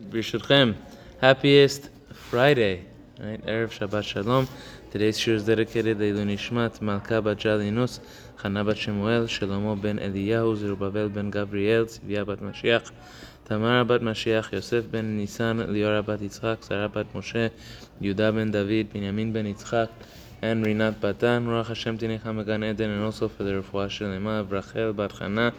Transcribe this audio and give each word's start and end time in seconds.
Birshutchem, 0.00 0.74
happiest 1.20 1.90
Friday, 2.14 2.86
right? 3.20 3.44
Erev 3.44 3.68
Shabbat 3.68 4.04
Shalom. 4.04 4.48
Today's 4.90 5.18
shir 5.18 5.34
is 5.34 5.44
dedicated 5.44 5.98
to 5.98 6.04
Nishmat 6.04 6.80
Malka 6.80 7.20
Bat 7.20 7.36
Jalinus, 7.36 8.00
Chana 8.38 8.64
Bat 8.64 8.78
Shemuel, 8.78 9.24
Shlomo 9.24 9.78
ben 9.78 9.98
Eliyahu, 9.98 10.56
Zerubbabel 10.56 11.10
ben 11.10 11.28
Gabriel, 11.28 11.84
Tzivia 11.84 12.24
Bat 12.24 12.38
Mashiach, 12.38 12.90
Tamara 13.44 13.84
Bat 13.84 14.00
Mashiach, 14.00 14.50
Yosef 14.52 14.90
ben 14.90 15.18
Nisan, 15.18 15.58
Liora 15.58 16.02
Bat 16.02 16.20
Yitzchak, 16.20 16.64
Sarah 16.64 16.88
Bat 16.88 17.12
Moshe, 17.12 17.50
Yudah 18.00 18.34
ben 18.34 18.50
David, 18.50 18.90
Binyamin 18.90 19.30
ben 19.30 19.44
Yitzchak, 19.44 19.90
and 20.40 20.64
Rinat 20.64 21.00
Batan, 21.00 21.46
Ruach 21.46 21.66
Hashem 21.66 21.98
Tinecha 21.98 22.34
Megan 22.34 22.64
Eden, 22.64 22.92
and 22.92 23.04
also 23.04 23.28
for 23.28 23.44
the 23.44 23.50
Refuah 23.50 23.88
Shelema 23.88 24.50
Rachel 24.50 24.94
Bat 24.94 25.12
Chana, 25.12 25.52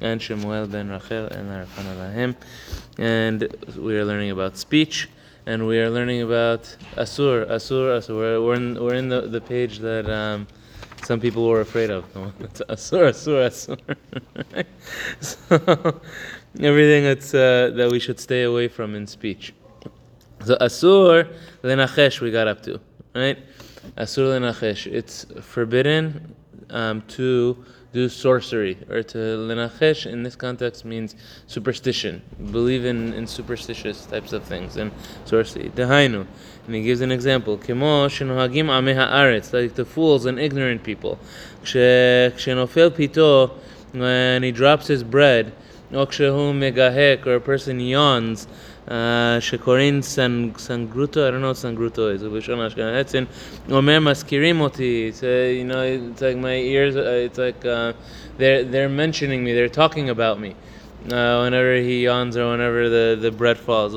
and 0.00 0.20
Shemuel 0.20 0.66
ben 0.66 0.88
Rachel 0.88 1.26
and 1.26 1.48
Arafana 1.50 1.94
Lahem. 1.96 2.36
And 2.98 3.54
we 3.76 3.96
are 3.96 4.04
learning 4.04 4.30
about 4.30 4.56
speech, 4.56 5.08
and 5.46 5.66
we 5.66 5.78
are 5.78 5.90
learning 5.90 6.22
about 6.22 6.62
Asur, 6.96 7.46
Asur, 7.48 7.98
Asur. 7.98 8.16
We're, 8.16 8.40
we're 8.40 8.54
in, 8.54 8.82
we're 8.82 8.94
in 8.94 9.08
the, 9.08 9.22
the 9.22 9.40
page 9.40 9.78
that 9.78 10.08
um, 10.08 10.46
some 11.04 11.20
people 11.20 11.46
were 11.46 11.60
afraid 11.60 11.90
of. 11.90 12.04
Asur, 12.14 13.10
Asur, 13.10 13.46
Asur. 13.48 14.64
so, 15.20 16.00
everything 16.60 17.04
that's, 17.04 17.34
uh, 17.34 17.70
that 17.74 17.90
we 17.90 17.98
should 17.98 18.18
stay 18.18 18.42
away 18.42 18.68
from 18.68 18.94
in 18.94 19.06
speech. 19.06 19.54
So 20.44 20.56
Asur, 20.56 21.32
Lenachesh, 21.62 22.20
we 22.20 22.30
got 22.30 22.48
up 22.48 22.62
to, 22.62 22.80
right? 23.14 23.38
Asur 23.96 24.38
Lenachesh. 24.38 24.86
It's 24.86 25.26
forbidden 25.40 26.34
um, 26.70 27.02
to 27.08 27.62
do 27.92 28.08
sorcery 28.08 28.78
or 28.88 29.02
to 29.02 29.18
lenachesh 29.18 30.06
in 30.06 30.22
this 30.22 30.36
context 30.36 30.84
means 30.84 31.16
superstition. 31.46 32.22
Believe 32.52 32.84
in, 32.84 33.12
in 33.14 33.26
superstitious 33.26 34.06
types 34.06 34.32
of 34.32 34.44
things 34.44 34.76
and 34.76 34.92
sorcery. 35.24 35.70
Dehainu 35.70 36.26
and 36.66 36.74
he 36.74 36.82
gives 36.82 37.00
an 37.00 37.10
example. 37.10 37.58
Kemo 37.58 38.06
shenohagim 38.06 38.66
ameh 38.66 38.94
haaretz 38.94 39.52
like 39.52 39.74
the 39.74 39.84
fools 39.84 40.24
and 40.26 40.38
ignorant 40.38 40.84
people. 40.84 41.18
Kshenofel 41.64 42.90
pito 42.90 43.50
when 43.92 44.42
he 44.42 44.52
drops 44.52 44.86
his 44.86 45.02
bread 45.02 45.52
or 45.92 46.02
a 46.02 47.40
person 47.40 47.80
yawns 47.80 48.46
שקוראים 49.39 50.01
סנגרוטו, 50.57 51.27
I 51.27 51.31
don't 51.31 51.41
know 51.41 51.51
what 51.51 51.57
סנגרוטו 51.57 52.11
is, 52.15 52.23
בלשון 52.23 52.61
אשכנזי, 52.61 53.17
אומר 53.71 53.99
מזכירים 53.99 54.61
אותי, 54.61 55.11
you 55.19 55.71
know, 55.71 55.75
it's 55.75 56.21
like 56.21 56.37
my 56.37 56.55
ears, 56.55 56.95
it's 56.95 57.37
like 57.37 57.65
uh, 57.65 57.93
they're, 58.37 58.63
they're 58.63 58.89
mentioning 58.89 59.43
me, 59.43 59.53
they're 59.53 59.69
talking 59.69 60.09
about 60.09 60.39
me. 60.39 60.55
Uh, 61.08 61.40
whenever 61.40 61.76
he 61.76 62.04
yawns 62.04 62.36
or 62.36 62.50
whenever 62.50 62.90
the, 62.90 63.16
the 63.18 63.30
bread 63.30 63.56
falls. 63.56 63.94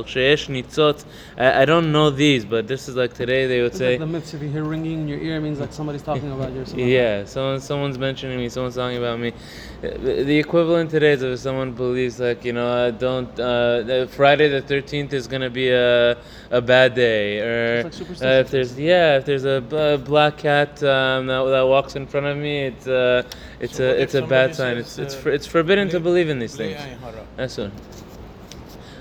I, 1.37 1.61
I 1.63 1.65
don't 1.65 1.91
know 1.91 2.09
these, 2.09 2.45
but 2.45 2.65
this 2.67 2.87
is 2.87 2.95
like 2.95 3.13
today 3.13 3.45
they 3.45 3.61
would 3.61 3.71
It's 3.71 3.77
say. 3.77 3.91
like 3.91 3.99
the 3.99 4.05
myths, 4.07 4.33
if 4.33 4.41
you 4.41 4.47
hear 4.49 4.63
ringing 4.63 5.01
in 5.01 5.07
your 5.09 5.19
ear, 5.19 5.35
it 5.35 5.41
means 5.41 5.59
like 5.59 5.73
somebody's 5.73 6.01
talking 6.01 6.31
about 6.31 6.53
you 6.53 6.61
or 6.61 6.65
something. 6.65 6.87
Yeah, 6.87 7.25
someone 7.25 7.59
someone's 7.59 7.97
mentioning 7.97 8.37
me, 8.37 8.47
someone's 8.47 8.75
talking 8.75 8.97
about 8.97 9.19
me. 9.19 9.33
The 9.81 10.23
the 10.23 10.37
equivalent 10.39 10.91
today 10.91 11.11
is 11.11 11.23
if 11.23 11.39
someone 11.39 11.73
believes 11.73 12.19
like 12.21 12.45
you 12.45 12.53
know 12.53 12.67
uh, 12.67 12.91
don't 12.91 13.37
uh, 13.37 14.05
Friday 14.07 14.47
the 14.47 14.61
thirteenth 14.61 15.11
is 15.11 15.27
gonna 15.27 15.49
be 15.49 15.69
a 15.71 16.15
a 16.51 16.61
bad 16.61 16.95
day, 16.95 17.39
or 17.41 17.83
like 17.83 17.93
uh, 18.21 18.25
if 18.43 18.49
there's 18.49 18.79
yeah 18.79 19.17
if 19.17 19.25
there's 19.25 19.43
a 19.43 19.59
b- 19.59 19.97
black 20.05 20.37
cat 20.37 20.81
um, 20.83 21.27
that, 21.27 21.43
that 21.43 21.67
walks 21.67 21.97
in 21.97 22.07
front 22.07 22.27
of 22.27 22.37
me, 22.37 22.67
it's 22.67 22.87
uh, 22.87 23.23
it's 23.59 23.75
So 23.75 23.83
a 23.83 23.87
it's 23.89 24.13
a 24.15 24.21
bad 24.21 24.55
sign. 24.55 24.75
says, 24.77 24.85
It's 24.85 24.99
it's 24.99 25.15
uh, 25.15 25.17
for, 25.17 25.29
it's 25.31 25.47
forbidden 25.47 25.89
to 25.89 25.99
believe 25.99 26.29
in 26.29 26.39
these 26.39 26.55
bli 26.55 26.73
things. 26.75 26.92
That's. 27.35 27.59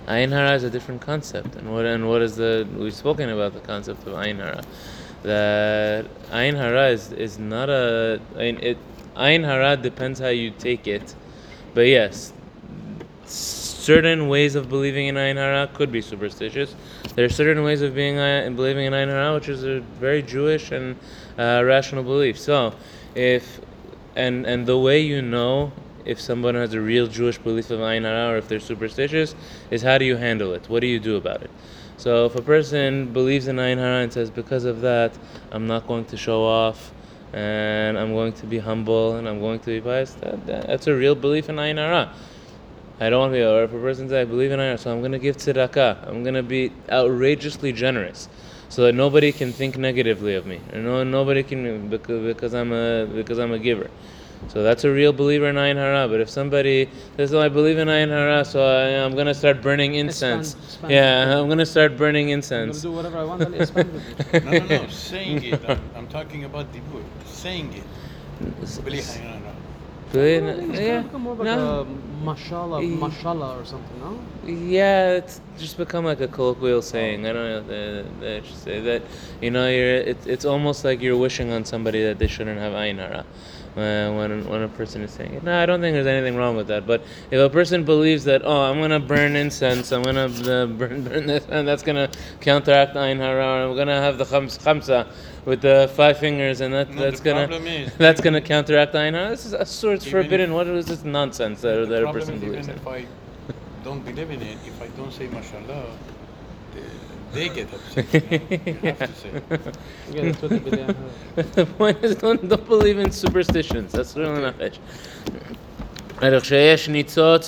Ayin 0.09 0.33
hara 0.33 0.55
is 0.55 0.65
a 0.65 0.71
different 0.71 1.01
concept, 1.01 1.55
and 1.55 1.73
what 1.73 1.85
and 1.85 2.09
what 2.09 2.23
is 2.23 2.37
the 2.37 2.67
we've 2.77 2.95
spoken 2.95 3.29
about 3.29 3.55
the 3.55 3.61
concept 3.61 4.05
of 4.07 4.15
ayin 4.15 4.37
hara. 4.37 4.63
That 5.23 6.07
ayin 6.31 6.57
hara 6.57 6.89
is, 6.89 7.13
is 7.13 7.39
not 7.39 7.71
a 7.71 8.21
I 8.35 8.39
mean, 8.39 8.59
it 8.61 8.79
ayin 9.17 9.45
hara 9.45 9.77
depends 9.77 10.19
how 10.19 10.29
you 10.29 10.51
take 10.51 10.89
it, 10.89 11.15
but 11.73 11.83
yes, 11.83 12.33
certain 13.27 14.29
ways 14.29 14.57
of 14.57 14.69
believing 14.69 15.07
in 15.07 15.15
ayin 15.15 15.37
hara 15.37 15.69
could 15.73 15.93
be 15.93 16.01
superstitious. 16.01 16.75
There 17.15 17.25
are 17.25 17.29
certain 17.29 17.63
ways 17.63 17.81
of 17.83 17.95
being 17.95 18.19
uh, 18.19 18.51
believing 18.57 18.87
in 18.87 18.93
ayin 18.93 19.09
hara 19.09 19.35
which 19.35 19.49
is 19.49 19.63
a 19.63 19.81
very 20.01 20.23
Jewish 20.23 20.73
and 20.73 20.97
uh, 21.39 21.63
rational 21.65 22.03
belief. 22.03 22.41
So, 22.41 22.75
if 23.15 23.61
and 24.17 24.47
and 24.47 24.67
the 24.67 24.79
way 24.79 24.99
you 24.99 25.23
know 25.23 25.71
if 26.05 26.21
someone 26.21 26.55
has 26.55 26.75
a 26.75 26.81
real 26.81 27.07
Jewish 27.07 27.39
belief 27.39 27.71
of 27.71 27.81
ayin 27.81 28.03
hara 28.03 28.35
or 28.35 28.37
if 28.37 28.49
they're 28.49 28.61
superstitious 28.61 29.35
is 29.71 29.83
how 29.83 29.99
do 29.99 30.05
you 30.05 30.17
handle 30.17 30.53
it? 30.53 30.69
What 30.69 30.81
do 30.81 30.87
you 30.87 31.01
do 31.01 31.17
about 31.17 31.43
it? 31.43 31.51
So 31.97 32.27
if 32.27 32.35
a 32.35 32.43
person 32.43 33.13
believes 33.13 33.47
in 33.47 33.57
ayin 33.57 33.79
hara 33.79 34.03
and 34.03 34.13
says 34.13 34.31
because 34.31 34.65
of 34.65 34.81
that 34.81 35.17
I'm 35.51 35.67
not 35.67 35.87
going 35.87 36.05
to 36.07 36.17
show 36.17 36.45
off 36.45 36.93
and 37.33 37.99
I'm 37.99 38.13
going 38.13 38.33
to 38.35 38.47
be 38.47 38.59
humble 38.59 39.17
and 39.17 39.29
I'm 39.29 39.41
going 39.41 39.61
to 39.61 39.67
be 39.67 39.81
pious, 39.81 40.15
that, 40.15 40.47
that, 40.47 40.67
that's 40.67 40.87
a 40.87 40.95
real 40.95 41.15
belief 41.15 41.49
in 41.49 41.57
ayin 41.57 41.77
hara. 41.77 42.13
I 43.01 43.11
don't 43.11 43.21
want 43.21 43.33
to 43.33 43.39
be, 43.39 43.45
or 43.45 43.65
if 43.65 43.73
a 43.73 43.79
person 43.79 44.09
says 44.09 44.23
I 44.23 44.25
believe 44.25 44.53
in 44.53 44.59
ayin 44.59 44.67
hara, 44.67 44.79
so 44.79 44.93
I'm 44.93 45.01
going 45.01 45.13
to 45.13 45.19
give 45.19 45.37
tzedakah. 45.37 46.09
I'm 46.09 46.23
going 46.23 46.35
to 46.35 46.43
be 46.43 46.73
outrageously 46.91 47.73
generous 47.73 48.29
so 48.69 48.85
that 48.85 48.95
nobody 48.95 49.33
can 49.33 49.53
think 49.53 49.77
negatively 49.77 50.35
of 50.35 50.47
me, 50.47 50.59
no, 50.73 51.05
nobody 51.05 51.43
can 51.43 51.89
because 51.89 52.55
I'm 52.55 52.73
a 52.73 53.05
because 53.05 53.39
I'm 53.39 53.53
a 53.53 53.59
giver. 53.59 53.91
So 54.49 54.63
that's 54.63 54.85
a 54.85 54.91
real 54.91 55.13
believer 55.13 55.49
in 55.49 55.57
ayin 55.57 55.77
hara. 55.77 56.09
But 56.09 56.21
if 56.21 56.29
somebody 56.29 56.89
says, 57.17 57.33
"Oh, 57.33 57.41
I 57.41 57.49
believe 57.49 57.79
in 57.79 57.89
ayin 57.89 58.09
hara, 58.09 58.45
so 58.45 58.65
I, 58.65 59.05
I'm 59.05 59.15
going 59.15 59.27
to 59.27 59.35
start 59.35 59.63
burning 59.63 59.95
incense," 59.95 60.55
Expand- 60.55 60.69
expand 60.69 60.93
yeah, 60.93 61.39
I'm 61.39 61.47
going 61.47 61.59
to 61.59 61.67
start 61.67 61.97
burning 61.97 62.31
incense. 62.31 62.53
I'm 62.53 62.59
gonna 62.59 62.69
incense. 62.69 62.83
do 62.83 62.93
whatever 62.93 63.19
I 63.19 63.25
want. 63.25 63.43
I'll 63.43 63.55
expand 63.55 63.93
with 63.93 64.35
it. 64.35 64.45
No, 64.45 64.51
no, 64.53 64.83
no. 64.83 64.89
Saying 64.89 65.45
it. 65.45 65.61
I'm, 65.69 65.81
I'm 65.97 66.09
talking 66.09 66.45
about 66.45 66.73
the 66.73 66.81
word. 66.93 67.05
Saying 67.27 67.73
it. 67.73 68.85
Bli 68.85 68.99
ayin 68.99 69.43
hara. 69.43 69.53
Believe 70.13 70.45
I 70.45 70.49
in- 70.49 70.57
think 70.57 70.71
it's 70.71 70.81
yeah, 70.81 70.89
gonna 70.89 71.03
become 71.05 71.23
more 71.23 71.35
like 71.37 71.45
no. 71.47 71.81
a 71.81 72.25
mashallah, 72.25 72.83
mashallah 72.83 73.59
or 73.59 73.65
something, 73.65 73.99
no? 73.99 74.21
Yeah, 74.45 75.13
it's 75.13 75.41
just 75.59 75.79
become 75.79 76.05
like 76.05 76.21
a 76.21 76.29
colloquial 76.29 76.79
oh. 76.79 76.81
saying. 76.83 77.27
I 77.27 77.33
don't 77.33 77.49
know. 77.49 77.63
They, 77.63 78.05
they 78.21 78.47
should 78.47 78.55
uh, 78.55 78.59
say 78.59 78.81
that. 78.81 79.03
You 79.41 79.51
know, 79.51 79.69
you're. 79.69 79.97
It, 79.97 80.27
it's 80.27 80.45
almost 80.45 80.85
like 80.85 81.01
you're 81.01 81.17
wishing 81.17 81.51
on 81.51 81.65
somebody 81.65 82.03
that 82.03 82.19
they 82.19 82.27
shouldn't 82.27 82.59
have 82.61 82.75
ayin 82.75 82.99
hara. 82.99 83.25
Uh, 83.75 84.13
when 84.13 84.47
when 84.49 84.63
a 84.63 84.69
person 84.69 85.01
is 85.01 85.11
saying 85.11 85.33
it, 85.33 85.43
no, 85.43 85.59
I 85.59 85.65
don't 85.65 85.81
think 85.81 85.95
there's 85.95 86.07
anything 86.07 86.37
wrong 86.37 86.57
with 86.57 86.67
that. 86.67 86.87
But 86.87 87.03
if 87.31 87.41
a 87.41 87.49
person 87.49 87.85
believes 87.85 88.23
that, 88.25 88.43
oh, 88.45 88.65
I'm 88.65 88.79
gonna 88.79 89.01
burn 89.01 89.35
incense, 89.35 89.93
I'm 89.93 90.03
gonna 90.03 90.27
uh, 90.27 90.67
burn, 90.67 91.05
burn 91.09 91.27
this, 91.27 91.47
and 91.49 91.67
that's 91.67 91.83
gonna 91.83 92.11
counteract 92.43 92.97
ayin 92.97 93.17
hara, 93.17 93.43
or 93.47 93.71
I'm 93.71 93.75
gonna 93.77 93.99
have 93.99 94.19
the 94.19 94.25
khams, 94.27 94.59
khamsa 94.59 95.07
with 95.47 95.63
the 95.63 95.91
five 95.97 96.19
fingers, 96.19 96.61
and 96.61 96.75
that, 96.75 96.91
No, 96.91 97.01
that's 97.01 97.21
gonna 97.21 97.49
is- 97.49 97.93
that's 97.99 98.21
gonna 98.21 98.43
counteract 98.43 98.93
ayin 98.93 99.15
hara. 99.15 99.31
This 99.31 99.47
is 99.47 99.55
a 99.55 99.65
sort 99.65 99.95
of 99.97 100.07
Even 100.07 100.23
forbidden. 100.23 100.53
What 100.53 100.67
is 100.67 100.85
this 100.85 101.03
nonsense 101.03 101.63
that, 101.63 101.89
that 101.89 102.05
a 102.05 102.13
person 102.13 102.41
believes 102.41 102.69
even 102.69 102.77
in? 102.77 102.77
if 102.77 102.87
I 102.87 103.07
don't 103.83 104.05
believe 104.05 104.31
in 104.31 104.43
it, 104.43 104.59
if 104.67 104.83
I 104.83 104.89
don't 104.89 105.11
say 105.11 105.29
mashallah, 105.29 105.87
they 107.33 107.49
get 107.49 107.73
upset. 107.73 108.13
You 108.13 108.21
have 108.21 108.99
to 108.99 109.15
say. 109.15 109.31
You 110.11 110.33
gotta 110.33 110.49
the 111.55 111.67
point 111.67 112.05
is, 112.05 112.17
don't, 112.17 112.47
don't 112.47 112.67
believe 112.67 112.99
in 112.99 113.11
superstitions. 113.11 113.93
That's 113.93 114.15
really 114.17 114.43
not 114.43 114.61
it. 114.61 114.79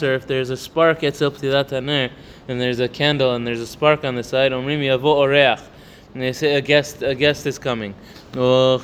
Or 0.03 0.15
if 0.15 0.27
there's 0.27 0.51
a 0.51 0.57
spark, 0.57 1.03
it's 1.03 1.23
up 1.23 1.37
to 1.39 1.51
that 1.51 1.73
and 1.73 2.61
there's 2.61 2.81
a 2.81 2.89
candle 2.89 3.35
and 3.35 3.47
there's 3.47 3.61
a 3.61 3.67
spark 3.67 4.05
on 4.05 4.15
the 4.15 4.25
side, 4.25 4.53
And 4.53 6.23
they 6.23 6.33
say 6.33 6.55
a 6.55 6.61
guest, 6.61 7.03
a 7.03 7.15
guest 7.15 7.47
is 7.47 7.59
coming. 7.59 7.95
I'm 8.35 8.81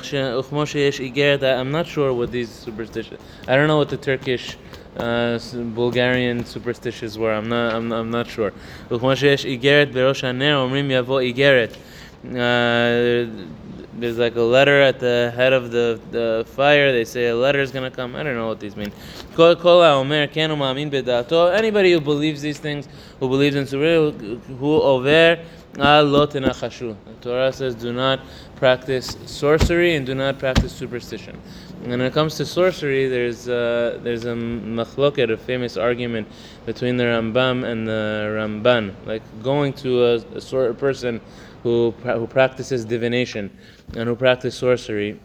not 1.71 1.87
sure 1.87 2.13
what 2.13 2.31
these 2.31 2.49
superstitions. 2.49 3.21
I 3.47 3.55
don't 3.55 3.67
know 3.67 3.77
what 3.77 3.89
the 3.89 3.97
Turkish. 3.97 4.57
uh, 4.98 5.34
s- 5.36 5.54
Bulgarian 5.74 6.44
superstitions 6.44 7.18
were, 7.18 7.32
I'm 7.32 7.48
not, 7.48 7.74
I'm, 7.74 7.92
I'm 7.92 8.10
not 8.10 8.26
sure. 8.28 8.50
וכמו 8.90 9.16
שיש 9.16 9.44
איגרת 9.44 9.92
בראש 9.92 10.24
הנר, 10.24 10.56
אומרים 10.56 10.90
יבוא 10.90 11.20
איגרת. 11.20 11.76
Uh, 12.24 13.26
there's 13.98 14.18
like 14.18 14.36
a 14.36 14.40
letter 14.42 14.80
at 14.82 14.98
the 14.98 15.32
head 15.36 15.52
of 15.52 15.70
the, 15.70 15.98
the 16.10 16.44
fire. 16.56 16.92
They 16.92 17.04
say 17.04 17.28
a 17.28 17.36
letter 17.36 17.60
is 17.60 17.70
gonna 17.70 17.90
come. 17.90 18.16
I 18.16 18.22
don't 18.22 18.34
know 18.34 18.48
what 18.48 18.60
these 18.60 18.76
mean. 18.76 18.92
Kol- 19.34 19.56
kol 19.56 19.80
ha'omer 19.82 20.26
ken 20.26 20.50
u'ma'amin 20.50 20.90
b'da'ato. 20.90 21.54
Anybody 21.54 21.92
who 21.92 22.00
believes 22.00 22.42
these 22.42 22.58
things, 22.58 22.88
who 23.20 23.28
believes 23.28 23.54
in 23.56 23.66
surah, 23.66 24.10
who 24.58 24.72
over 24.82 25.38
al 25.78 26.04
lo 26.04 26.26
tenachashu. 26.26 26.96
The 27.06 27.12
Torah 27.28 27.52
says, 27.52 27.74
do 27.74 27.92
not 27.92 28.20
practice 28.56 29.16
sorcery 29.26 29.94
and 29.94 30.04
do 30.04 30.14
not 30.14 30.38
practice 30.38 30.72
superstition. 30.72 31.40
And 31.81 31.89
when 31.89 32.01
it 32.01 32.13
comes 32.13 32.35
to 32.37 32.45
sorcery, 32.45 33.07
there's 33.07 33.49
uh, 33.49 33.99
there's 34.03 34.25
a 34.25 34.33
machloket, 34.33 35.31
a 35.31 35.37
famous 35.37 35.77
argument 35.77 36.27
between 36.65 36.95
the 36.95 37.05
Rambam 37.05 37.63
and 37.63 37.87
the 37.87 38.35
Ramban. 38.37 38.93
Like 39.05 39.23
going 39.41 39.73
to 39.73 40.03
a, 40.03 40.15
a 40.35 40.41
sort 40.41 40.69
of 40.69 40.77
person 40.77 41.19
who 41.63 41.91
who 42.03 42.27
practices 42.27 42.85
divination 42.85 43.49
and 43.95 44.07
who 44.07 44.15
practices 44.15 44.59
sorcery. 44.59 45.19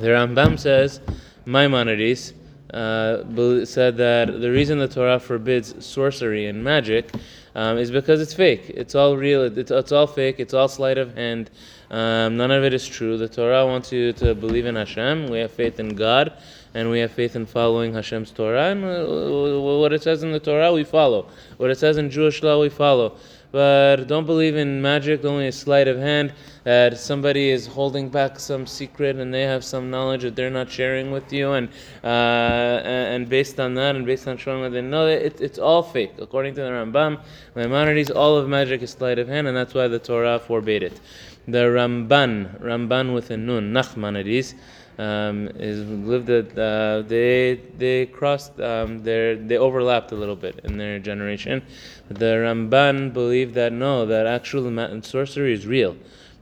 The 0.00 0.08
Rambam 0.08 0.58
says, 0.58 1.00
Maimonides 1.46 2.34
uh, 2.72 3.64
said 3.64 3.96
that 3.96 4.40
the 4.40 4.50
reason 4.50 4.78
the 4.78 4.88
Torah 4.88 5.18
forbids 5.18 5.74
sorcery 5.84 6.46
and 6.46 6.62
magic 6.62 7.10
um, 7.54 7.78
is 7.78 7.90
because 7.90 8.20
it's 8.20 8.34
fake. 8.34 8.70
It's 8.74 8.94
all 8.94 9.16
real. 9.16 9.42
It's, 9.42 9.70
it's 9.70 9.92
all 9.92 10.06
fake. 10.06 10.36
It's 10.38 10.54
all 10.54 10.68
sleight 10.68 10.98
of 10.98 11.14
hand. 11.16 11.50
Um, 11.90 12.36
none 12.36 12.52
of 12.52 12.62
it 12.62 12.72
is 12.72 12.86
true. 12.86 13.18
The 13.18 13.28
Torah 13.28 13.66
wants 13.66 13.90
you 13.90 14.12
to 14.14 14.34
believe 14.34 14.66
in 14.66 14.76
Hashem. 14.76 15.28
We 15.28 15.40
have 15.40 15.50
faith 15.50 15.80
in 15.80 15.96
God, 15.96 16.32
and 16.72 16.88
we 16.88 17.00
have 17.00 17.10
faith 17.10 17.34
in 17.34 17.46
following 17.46 17.92
Hashem's 17.92 18.30
Torah. 18.30 18.70
And 18.70 18.84
uh, 18.84 19.60
what 19.60 19.92
it 19.92 20.02
says 20.02 20.22
in 20.22 20.30
the 20.30 20.38
Torah, 20.38 20.72
we 20.72 20.84
follow. 20.84 21.26
What 21.56 21.70
it 21.70 21.78
says 21.78 21.96
in 21.96 22.08
Jewish 22.08 22.42
law, 22.42 22.60
we 22.60 22.68
follow. 22.68 23.16
But 23.52 24.06
don't 24.06 24.26
believe 24.26 24.54
in 24.54 24.80
magic, 24.80 25.24
only 25.24 25.48
a 25.48 25.52
sleight 25.52 25.88
of 25.88 25.98
hand, 25.98 26.32
that 26.62 26.96
somebody 26.98 27.50
is 27.50 27.66
holding 27.66 28.08
back 28.08 28.38
some 28.38 28.64
secret 28.64 29.16
and 29.16 29.34
they 29.34 29.42
have 29.42 29.64
some 29.64 29.90
knowledge 29.90 30.22
that 30.22 30.36
they're 30.36 30.50
not 30.50 30.70
sharing 30.70 31.10
with 31.10 31.32
you. 31.32 31.52
And 31.52 31.68
uh, 32.04 32.06
and 32.06 33.28
based 33.28 33.58
on 33.58 33.74
that, 33.74 33.96
and 33.96 34.06
based 34.06 34.28
on 34.28 34.36
showing 34.36 34.62
that 34.62 34.70
they 34.70 34.82
know 34.82 35.08
it, 35.08 35.40
it's 35.40 35.58
all 35.58 35.82
fake. 35.82 36.12
According 36.20 36.54
to 36.54 36.60
the 36.60 36.68
Rambam, 36.68 37.20
Maimonides, 37.56 38.12
all 38.12 38.36
of 38.36 38.48
magic 38.48 38.82
is 38.82 38.90
sleight 38.90 39.18
of 39.18 39.26
hand, 39.26 39.48
and 39.48 39.56
that's 39.56 39.74
why 39.74 39.88
the 39.88 39.98
Torah 39.98 40.38
forbade 40.38 40.84
it. 40.84 41.00
The 41.48 41.58
Ramban, 41.58 42.60
Ramban 42.60 43.14
with 43.14 43.30
a 43.30 43.36
nun, 43.36 43.72
Nachmanides, 43.72 44.54
um, 44.98 45.48
is 45.58 45.88
lived 45.88 46.28
uh, 46.30 47.02
they 47.08 47.58
they 47.78 48.06
crossed 48.06 48.60
um, 48.60 49.02
their 49.02 49.34
they 49.36 49.56
overlapped 49.56 50.12
a 50.12 50.14
little 50.14 50.36
bit 50.36 50.60
in 50.64 50.76
their 50.76 50.98
generation. 50.98 51.62
The 52.08 52.44
Ramban 52.44 53.14
believed 53.14 53.54
that 53.54 53.72
no, 53.72 54.04
that 54.06 54.26
actual 54.26 54.70
ma- 54.70 55.00
sorcery 55.00 55.54
is 55.54 55.66
real. 55.66 55.96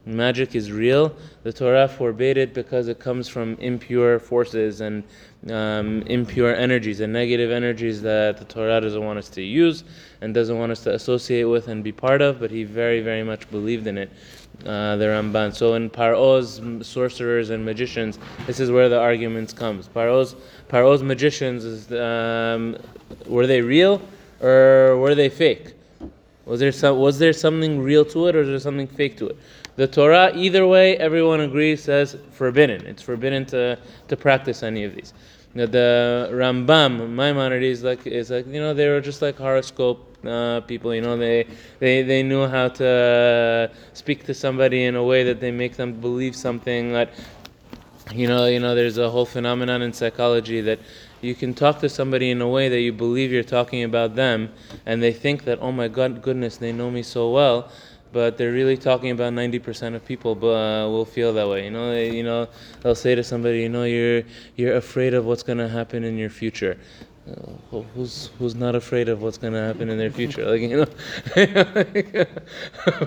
Magic 0.04 0.54
is 0.54 0.72
real. 0.72 1.14
The 1.42 1.52
Torah 1.52 1.86
forbade 1.86 2.38
it 2.38 2.54
because 2.54 2.88
it 2.88 2.98
comes 2.98 3.28
from 3.28 3.54
impure 3.60 4.18
forces 4.18 4.80
and 4.80 5.04
um, 5.50 6.02
impure 6.02 6.54
energies 6.54 7.00
and 7.00 7.12
negative 7.12 7.50
energies 7.50 8.00
that 8.02 8.38
the 8.38 8.44
Torah 8.46 8.80
doesn't 8.80 9.04
want 9.04 9.18
us 9.18 9.28
to 9.30 9.42
use 9.42 9.84
and 10.22 10.32
doesn't 10.34 10.58
want 10.58 10.72
us 10.72 10.82
to 10.84 10.94
associate 10.94 11.44
with 11.44 11.68
and 11.68 11.84
be 11.84 11.92
part 11.92 12.22
of. 12.22 12.40
But 12.40 12.50
he 12.50 12.64
very, 12.64 13.00
very 13.02 13.22
much 13.22 13.50
believed 13.50 13.86
in 13.86 13.98
it 13.98 14.10
uh, 14.64 14.96
the 14.96 15.04
Ramban. 15.06 15.54
So 15.54 15.74
in 15.74 15.90
Paro's 15.90 16.60
sorcerers 16.86 17.50
and 17.50 17.64
magicians, 17.64 18.18
this 18.46 18.60
is 18.60 18.70
where 18.70 18.88
the 18.88 18.98
arguments 18.98 19.52
comes. 19.52 19.88
Paro's 19.88 20.34
Paro's 20.68 21.02
magicians 21.02 21.64
is 21.64 21.92
um, 21.92 22.76
were 23.26 23.46
they 23.46 23.60
real 23.60 24.00
or 24.40 24.96
were 24.98 25.14
they 25.14 25.28
fake? 25.28 25.74
Was 26.44 26.60
there 26.60 26.72
some 26.72 26.98
was 26.98 27.18
there 27.18 27.32
something 27.32 27.80
real 27.80 28.04
to 28.06 28.26
it 28.28 28.36
or 28.36 28.42
is 28.42 28.48
there 28.48 28.58
something 28.58 28.86
fake 28.86 29.16
to 29.18 29.28
it? 29.28 29.36
The 29.78 29.86
Torah, 29.86 30.32
either 30.34 30.66
way, 30.66 30.96
everyone 30.96 31.38
agrees 31.38 31.84
says 31.84 32.16
forbidden. 32.32 32.84
It's 32.84 33.00
forbidden 33.00 33.46
to, 33.46 33.78
to 34.08 34.16
practice 34.16 34.64
any 34.64 34.82
of 34.82 34.92
these. 34.96 35.14
The, 35.54 36.28
Rambam, 36.30 37.08
Maimonides, 37.10 37.82
like 37.82 38.06
is 38.06 38.30
like 38.30 38.46
you 38.46 38.60
know 38.60 38.74
they 38.74 38.88
were 38.88 39.00
just 39.00 39.22
like 39.22 39.36
horoscope 39.36 40.08
uh, 40.26 40.60
people. 40.62 40.94
You 40.94 41.00
know, 41.00 41.16
they, 41.16 41.46
they 41.78 42.02
they 42.02 42.22
knew 42.22 42.46
how 42.46 42.68
to 42.68 43.70
speak 43.92 44.24
to 44.24 44.34
somebody 44.34 44.84
in 44.84 44.96
a 44.96 45.02
way 45.02 45.24
that 45.24 45.40
they 45.40 45.50
make 45.50 45.76
them 45.76 46.00
believe 46.00 46.36
something. 46.36 46.92
That 46.92 47.10
you 48.12 48.26
know, 48.26 48.46
you 48.46 48.60
know, 48.60 48.74
there's 48.74 48.98
a 48.98 49.10
whole 49.10 49.26
phenomenon 49.26 49.82
in 49.82 49.92
psychology 49.92 50.60
that 50.62 50.78
you 51.20 51.34
can 51.34 51.52
talk 51.52 51.80
to 51.80 51.88
somebody 51.88 52.30
in 52.30 52.40
a 52.40 52.48
way 52.48 52.68
that 52.68 52.80
you 52.80 52.92
believe 52.92 53.32
you're 53.32 53.42
talking 53.42 53.84
about 53.84 54.14
them, 54.14 54.52
and 54.86 55.02
they 55.02 55.12
think 55.12 55.44
that, 55.44 55.58
oh 55.60 55.72
my 55.72 55.88
God, 55.88 56.22
goodness, 56.22 56.56
they 56.56 56.72
know 56.72 56.90
me 56.90 57.02
so 57.02 57.30
well. 57.30 57.70
But 58.12 58.38
they're 58.38 58.52
really 58.52 58.76
talking 58.76 59.10
about 59.10 59.32
90% 59.32 59.94
of 59.94 60.04
people, 60.04 60.32
uh, 60.32 60.88
will 60.88 61.04
feel 61.04 61.32
that 61.34 61.48
way. 61.48 61.64
You 61.64 61.70
know, 61.70 61.90
they, 61.90 62.14
you 62.14 62.22
know, 62.22 62.48
they'll 62.80 62.94
say 62.94 63.14
to 63.14 63.22
somebody, 63.22 63.60
you 63.60 63.68
know, 63.68 63.84
you're 63.84 64.22
you're 64.56 64.76
afraid 64.76 65.14
of 65.14 65.26
what's 65.26 65.42
going 65.42 65.58
to 65.58 65.68
happen 65.68 66.04
in 66.04 66.16
your 66.16 66.30
future. 66.30 66.78
Uh, 67.28 67.80
who's 67.94 68.30
who's 68.38 68.54
not 68.54 68.74
afraid 68.74 69.08
of 69.08 69.20
what's 69.20 69.36
going 69.36 69.52
to 69.52 69.60
happen 69.60 69.90
in 69.90 69.98
their 69.98 70.10
future? 70.10 70.46
Like 70.46 70.62
you 70.62 70.78
know? 70.78 70.86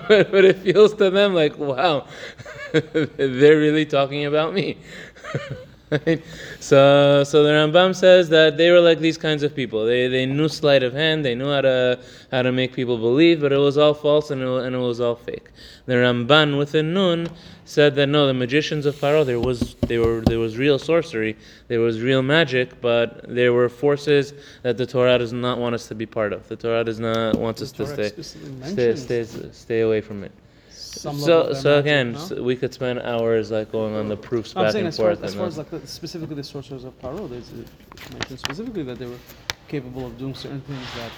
But, 0.08 0.30
but 0.30 0.44
it 0.44 0.58
feels 0.58 0.94
to 0.94 1.10
them 1.10 1.34
like 1.34 1.58
wow 1.58 2.06
they're 2.72 3.58
really 3.58 3.86
talking 3.86 4.26
about 4.26 4.54
me 4.54 4.78
Right? 5.92 6.22
So, 6.58 7.22
so 7.24 7.42
the 7.42 7.50
Rambam 7.50 7.94
says 7.94 8.30
that 8.30 8.56
they 8.56 8.70
were 8.70 8.80
like 8.80 9.00
these 9.00 9.18
kinds 9.18 9.42
of 9.42 9.54
people. 9.54 9.84
They, 9.84 10.08
they 10.08 10.24
knew 10.24 10.48
sleight 10.48 10.82
of 10.82 10.94
hand. 10.94 11.22
They 11.22 11.34
knew 11.34 11.50
how 11.50 11.60
to 11.60 12.00
how 12.30 12.42
to 12.42 12.50
make 12.50 12.72
people 12.72 12.96
believe, 12.96 13.42
but 13.42 13.52
it 13.52 13.58
was 13.58 13.76
all 13.76 13.92
false 13.92 14.30
and 14.30 14.40
it, 14.40 14.48
and 14.48 14.74
it 14.74 14.78
was 14.78 15.00
all 15.00 15.16
fake. 15.16 15.50
The 15.84 15.94
Ramban 15.94 16.56
with 16.56 16.74
a 16.74 16.82
nun 16.82 17.28
said 17.66 17.94
that 17.96 18.06
no, 18.06 18.26
the 18.26 18.32
magicians 18.32 18.86
of 18.86 18.94
Paro 18.96 19.26
there 19.26 19.40
was 19.40 19.74
they 19.82 19.98
were 19.98 20.22
there 20.22 20.38
was 20.38 20.56
real 20.56 20.78
sorcery, 20.78 21.36
there 21.68 21.80
was 21.80 22.00
real 22.00 22.22
magic, 22.22 22.80
but 22.80 23.24
there 23.28 23.52
were 23.52 23.68
forces 23.68 24.32
that 24.62 24.78
the 24.78 24.86
Torah 24.86 25.18
does 25.18 25.34
not 25.34 25.58
want 25.58 25.74
us 25.74 25.88
to 25.88 25.94
be 25.94 26.06
part 26.06 26.32
of. 26.32 26.48
The 26.48 26.56
Torah 26.56 26.84
does 26.84 27.00
not 27.00 27.36
want 27.36 27.60
us 27.60 27.70
to 27.72 27.84
Torah 27.84 27.94
stay 27.94 28.06
explicitly 28.06 28.96
stay, 28.96 29.24
stay 29.24 29.50
stay 29.52 29.80
away 29.80 30.00
from 30.00 30.24
it. 30.24 30.32
Some 30.92 31.20
level 31.20 31.26
So 31.26 31.40
of 31.50 31.56
so 31.56 31.78
again, 31.78 32.12
magic, 32.12 32.30
no? 32.30 32.36
so 32.36 32.42
we 32.42 32.56
could 32.56 32.72
spend 32.74 33.00
hours 33.00 33.50
like 33.50 33.72
going 33.72 33.94
on 33.94 34.08
the 34.08 34.16
proofs 34.16 34.54
I'm 34.56 34.64
back 34.64 34.72
saying 34.72 34.84
and 34.86 34.88
as 34.88 34.96
far, 34.96 35.14
forth. 35.14 35.24
as, 35.24 35.32
and 35.32 35.38
far 35.38 35.46
as 35.48 35.58
like 35.58 35.70
the, 35.70 35.86
specifically 35.86 36.36
the 36.36 36.44
sorcerers 36.44 36.84
of 36.84 36.98
Paro, 37.00 37.28
there's 37.28 37.50
it 37.52 37.66
mentioned 38.12 38.38
specifically 38.38 38.82
that 38.84 38.98
they 38.98 39.06
were 39.06 39.18
capable 39.68 40.06
of 40.06 40.18
doing 40.18 40.34
certain 40.34 40.60
things 40.62 40.86
that 40.96 41.10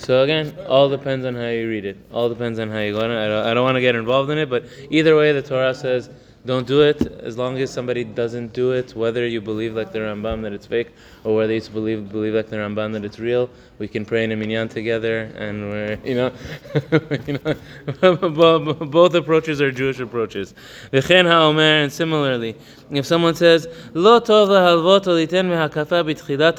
So 0.00 0.22
again, 0.22 0.54
all 0.68 0.88
depends 0.88 1.24
on 1.24 1.34
how 1.34 1.48
you 1.48 1.68
read 1.68 1.84
it. 1.84 1.96
All 2.12 2.28
depends 2.28 2.58
on 2.58 2.70
how 2.70 2.78
you 2.80 2.92
go. 2.92 3.00
on 3.00 3.10
it. 3.10 3.24
I 3.24 3.28
don't, 3.28 3.46
I 3.46 3.54
don't 3.54 3.64
want 3.64 3.76
to 3.76 3.80
get 3.80 3.94
involved 3.94 4.30
in 4.30 4.38
it, 4.38 4.50
but 4.50 4.64
either 4.90 5.16
way, 5.16 5.32
the 5.32 5.42
Torah 5.42 5.74
says 5.74 6.10
don't 6.48 6.66
do 6.66 6.80
it. 6.80 7.02
As 7.22 7.36
long 7.36 7.58
as 7.58 7.70
somebody 7.70 8.04
doesn't 8.04 8.54
do 8.54 8.72
it, 8.72 8.96
whether 8.96 9.26
you 9.26 9.42
believe 9.42 9.76
like 9.76 9.92
the 9.92 9.98
Rambam 9.98 10.40
that 10.44 10.54
it's 10.54 10.66
fake, 10.66 10.94
or 11.22 11.36
whether 11.36 11.52
you 11.52 11.60
believe 11.60 12.10
believe 12.10 12.32
like 12.32 12.48
the 12.48 12.56
Ramban 12.56 12.94
that 12.94 13.04
it's 13.04 13.18
real, 13.18 13.50
we 13.78 13.86
can 13.86 14.06
pray 14.06 14.24
in 14.24 14.32
a 14.32 14.36
minyan 14.36 14.66
together, 14.66 15.30
and 15.36 15.68
we're 15.70 15.98
you 16.02 16.14
know, 16.14 16.32
you 17.26 17.38
know, 17.38 17.54
bo- 18.40 18.58
bo- 18.60 18.86
both 18.86 19.14
approaches 19.14 19.60
are 19.60 19.70
Jewish 19.70 20.00
approaches. 20.00 20.54
And 20.90 21.92
similarly, 21.92 22.56
if 22.90 23.04
someone 23.04 23.34
says 23.34 23.68
lo 23.92 24.18
b'tchilat 24.18 24.96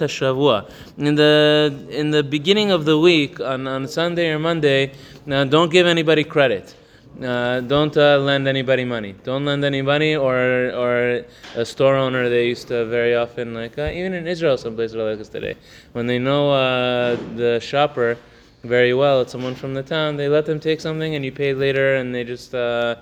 hashavua, 0.06 0.70
in 1.00 1.16
the 1.16 1.74
in 1.90 2.12
the 2.12 2.22
beginning 2.22 2.70
of 2.70 2.86
the 2.86 3.00
week 3.00 3.40
on 3.40 3.68
on 3.68 3.88
Sunday 3.88 4.30
or 4.30 4.38
Monday, 4.38 4.92
now 5.26 5.44
don't 5.46 5.72
give 5.72 5.88
anybody 5.88 6.24
credit. 6.24 6.76
Uh, 7.22 7.60
don't 7.62 7.98
uh, 7.98 8.18
lend 8.18 8.48
anybody 8.48 8.86
money. 8.86 9.14
Don't 9.24 9.44
lend 9.44 9.66
anybody 9.66 10.16
or 10.16 10.72
or 10.72 11.26
a 11.56 11.66
store 11.66 11.98
owner. 11.98 12.30
They 12.30 12.48
used 12.48 12.70
to 12.70 12.86
very 12.86 13.14
often 13.14 13.54
like 13.54 13.78
uh, 13.78 13.92
even 13.94 14.14
in 14.14 14.26
Israel, 14.26 14.58
some 14.58 14.76
places 14.76 14.96
are 14.96 15.10
like 15.10 15.18
this 15.18 15.28
today. 15.28 15.56
When 15.92 16.08
they 16.08 16.18
know 16.18 16.52
uh, 16.52 17.18
the 17.36 17.60
shopper 17.60 18.18
very 18.64 18.94
well, 18.94 19.22
it's 19.22 19.34
someone 19.34 19.56
from 19.56 19.74
the 19.74 19.84
town. 19.84 20.16
They 20.16 20.30
let 20.30 20.46
them 20.46 20.62
take 20.62 20.80
something 20.80 21.14
and 21.16 21.26
you 21.26 21.32
pay 21.32 21.54
later, 21.54 21.96
and 21.96 22.14
they 22.14 22.24
just. 22.24 22.54
Uh, 22.56 22.96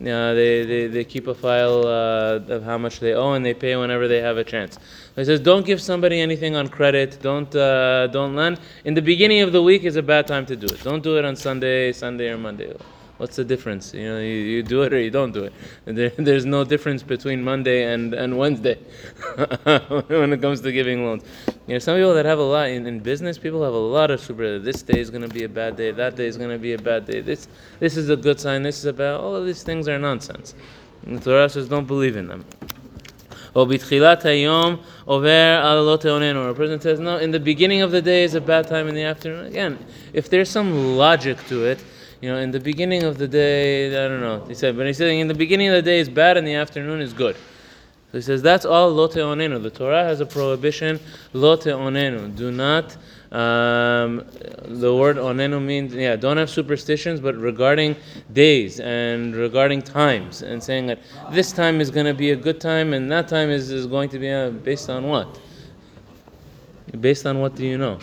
uh, 0.00 0.32
they, 0.32 0.64
they, 0.64 0.86
they 0.86 1.04
keep 1.04 1.26
a 1.26 1.34
file 1.34 1.86
of 1.86 2.62
how 2.64 2.78
much 2.78 3.00
they 3.00 3.12
owe 3.12 3.34
and 3.34 3.44
they 3.44 3.52
pay 3.52 3.76
whenever 3.76 4.08
they 4.08 4.22
have 4.22 4.38
a 4.38 4.44
chance. 4.44 4.78
He 5.14 5.26
says, 5.26 5.40
don't 5.40 5.66
give 5.66 5.78
somebody 5.78 6.22
anything 6.22 6.56
on 6.56 6.68
credit. 6.68 7.18
Don't 7.20 7.50
don't 7.50 8.34
lend. 8.34 8.60
In 8.86 8.94
the 8.94 9.02
beginning 9.02 9.42
of 9.42 9.52
the 9.52 9.62
week 9.62 9.84
is 9.84 9.96
a 9.96 10.02
bad 10.02 10.26
time 10.26 10.46
to 10.46 10.56
do 10.56 10.72
it. 10.74 10.82
Don't 10.82 11.02
do 11.02 11.18
it 11.18 11.26
on 11.26 11.36
Sunday, 11.36 11.92
Sunday 11.92 12.30
or 12.30 12.38
Monday 12.38 12.74
what's 13.20 13.36
the 13.36 13.44
difference? 13.44 13.92
You 13.92 14.08
know, 14.08 14.18
you, 14.18 14.38
you 14.54 14.62
do 14.62 14.80
it 14.82 14.94
or 14.94 15.00
you 15.00 15.10
don't 15.10 15.32
do 15.32 15.44
it. 15.44 15.52
There, 15.84 16.08
there's 16.16 16.46
no 16.46 16.64
difference 16.64 17.02
between 17.02 17.44
Monday 17.44 17.92
and, 17.92 18.14
and 18.14 18.38
Wednesday 18.38 18.76
when 20.08 20.32
it 20.32 20.40
comes 20.40 20.62
to 20.62 20.72
giving 20.72 21.04
loans. 21.04 21.22
You 21.66 21.74
know, 21.74 21.80
some 21.80 21.96
people 21.96 22.14
that 22.14 22.24
have 22.24 22.38
a 22.38 22.42
lot 22.42 22.70
in, 22.70 22.86
in 22.86 23.00
business, 23.00 23.36
people 23.36 23.62
have 23.62 23.74
a 23.74 23.76
lot 23.76 24.10
of 24.10 24.20
super. 24.20 24.58
This 24.58 24.80
day 24.80 24.98
is 24.98 25.10
going 25.10 25.20
to 25.20 25.28
be 25.28 25.44
a 25.44 25.50
bad 25.50 25.76
day. 25.76 25.90
That 25.90 26.16
day 26.16 26.26
is 26.26 26.38
going 26.38 26.48
to 26.48 26.58
be 26.58 26.72
a 26.72 26.78
bad 26.78 27.04
day. 27.04 27.20
This 27.20 27.46
this 27.78 27.98
is 27.98 28.08
a 28.08 28.16
good 28.16 28.40
sign. 28.40 28.62
This 28.62 28.78
is 28.78 28.86
a 28.86 28.92
bad. 28.92 29.20
All 29.20 29.36
of 29.36 29.44
these 29.44 29.62
things 29.62 29.86
are 29.86 29.98
nonsense. 29.98 30.54
The 31.04 31.20
Torah 31.20 31.50
says 31.50 31.68
don't 31.68 31.86
believe 31.86 32.16
in 32.16 32.26
them. 32.26 32.46
Over 33.54 33.74
Or 33.74 33.76
a 36.48 36.54
person 36.54 36.80
says 36.80 37.00
no, 37.00 37.18
in 37.18 37.32
the 37.32 37.40
beginning 37.40 37.82
of 37.82 37.90
the 37.90 38.00
day 38.00 38.24
is 38.24 38.34
a 38.34 38.40
bad 38.40 38.66
time 38.66 38.88
in 38.88 38.94
the 38.94 39.02
afternoon. 39.02 39.44
Again, 39.46 39.78
if 40.14 40.30
there's 40.30 40.48
some 40.48 40.96
logic 40.96 41.36
to 41.48 41.66
it 41.66 41.84
you 42.20 42.28
know, 42.28 42.38
in 42.38 42.50
the 42.50 42.60
beginning 42.60 43.02
of 43.04 43.16
the 43.16 43.26
day, 43.26 43.88
I 43.88 44.08
don't 44.08 44.20
know. 44.20 44.44
He 44.46 44.54
said, 44.54 44.76
but 44.76 44.86
he's 44.86 44.98
saying 44.98 45.20
in 45.20 45.28
the 45.28 45.34
beginning 45.34 45.68
of 45.68 45.74
the 45.74 45.82
day 45.82 46.00
is 46.00 46.08
bad 46.08 46.36
and 46.36 46.46
the 46.46 46.54
afternoon 46.54 47.00
is 47.00 47.12
good. 47.12 47.34
So 48.12 48.18
he 48.18 48.22
says 48.22 48.42
that's 48.42 48.64
all 48.64 48.90
lo 48.90 49.06
teonenu. 49.06 49.62
The 49.62 49.70
Torah 49.70 50.02
has 50.02 50.20
a 50.20 50.26
prohibition 50.26 50.98
lo 51.32 51.56
teonenu. 51.56 52.36
Do 52.36 52.50
not. 52.50 52.96
Um, 53.30 54.26
the 54.64 54.92
word 54.92 55.16
onenu 55.16 55.64
means 55.64 55.94
yeah. 55.94 56.16
Don't 56.16 56.36
have 56.36 56.50
superstitions, 56.50 57.20
but 57.20 57.36
regarding 57.36 57.94
days 58.32 58.80
and 58.80 59.36
regarding 59.36 59.80
times, 59.80 60.42
and 60.42 60.60
saying 60.60 60.88
that 60.88 60.98
this 61.30 61.52
time 61.52 61.80
is 61.80 61.90
going 61.90 62.06
to 62.06 62.14
be 62.14 62.32
a 62.32 62.36
good 62.36 62.60
time 62.60 62.92
and 62.94 63.10
that 63.12 63.28
time 63.28 63.48
is, 63.48 63.70
is 63.70 63.86
going 63.86 64.08
to 64.08 64.18
be 64.18 64.28
uh, 64.28 64.50
based 64.50 64.90
on 64.90 65.06
what? 65.06 65.38
Based 67.00 67.24
on 67.26 67.38
what 67.38 67.54
do 67.54 67.64
you 67.64 67.78
know? 67.78 68.00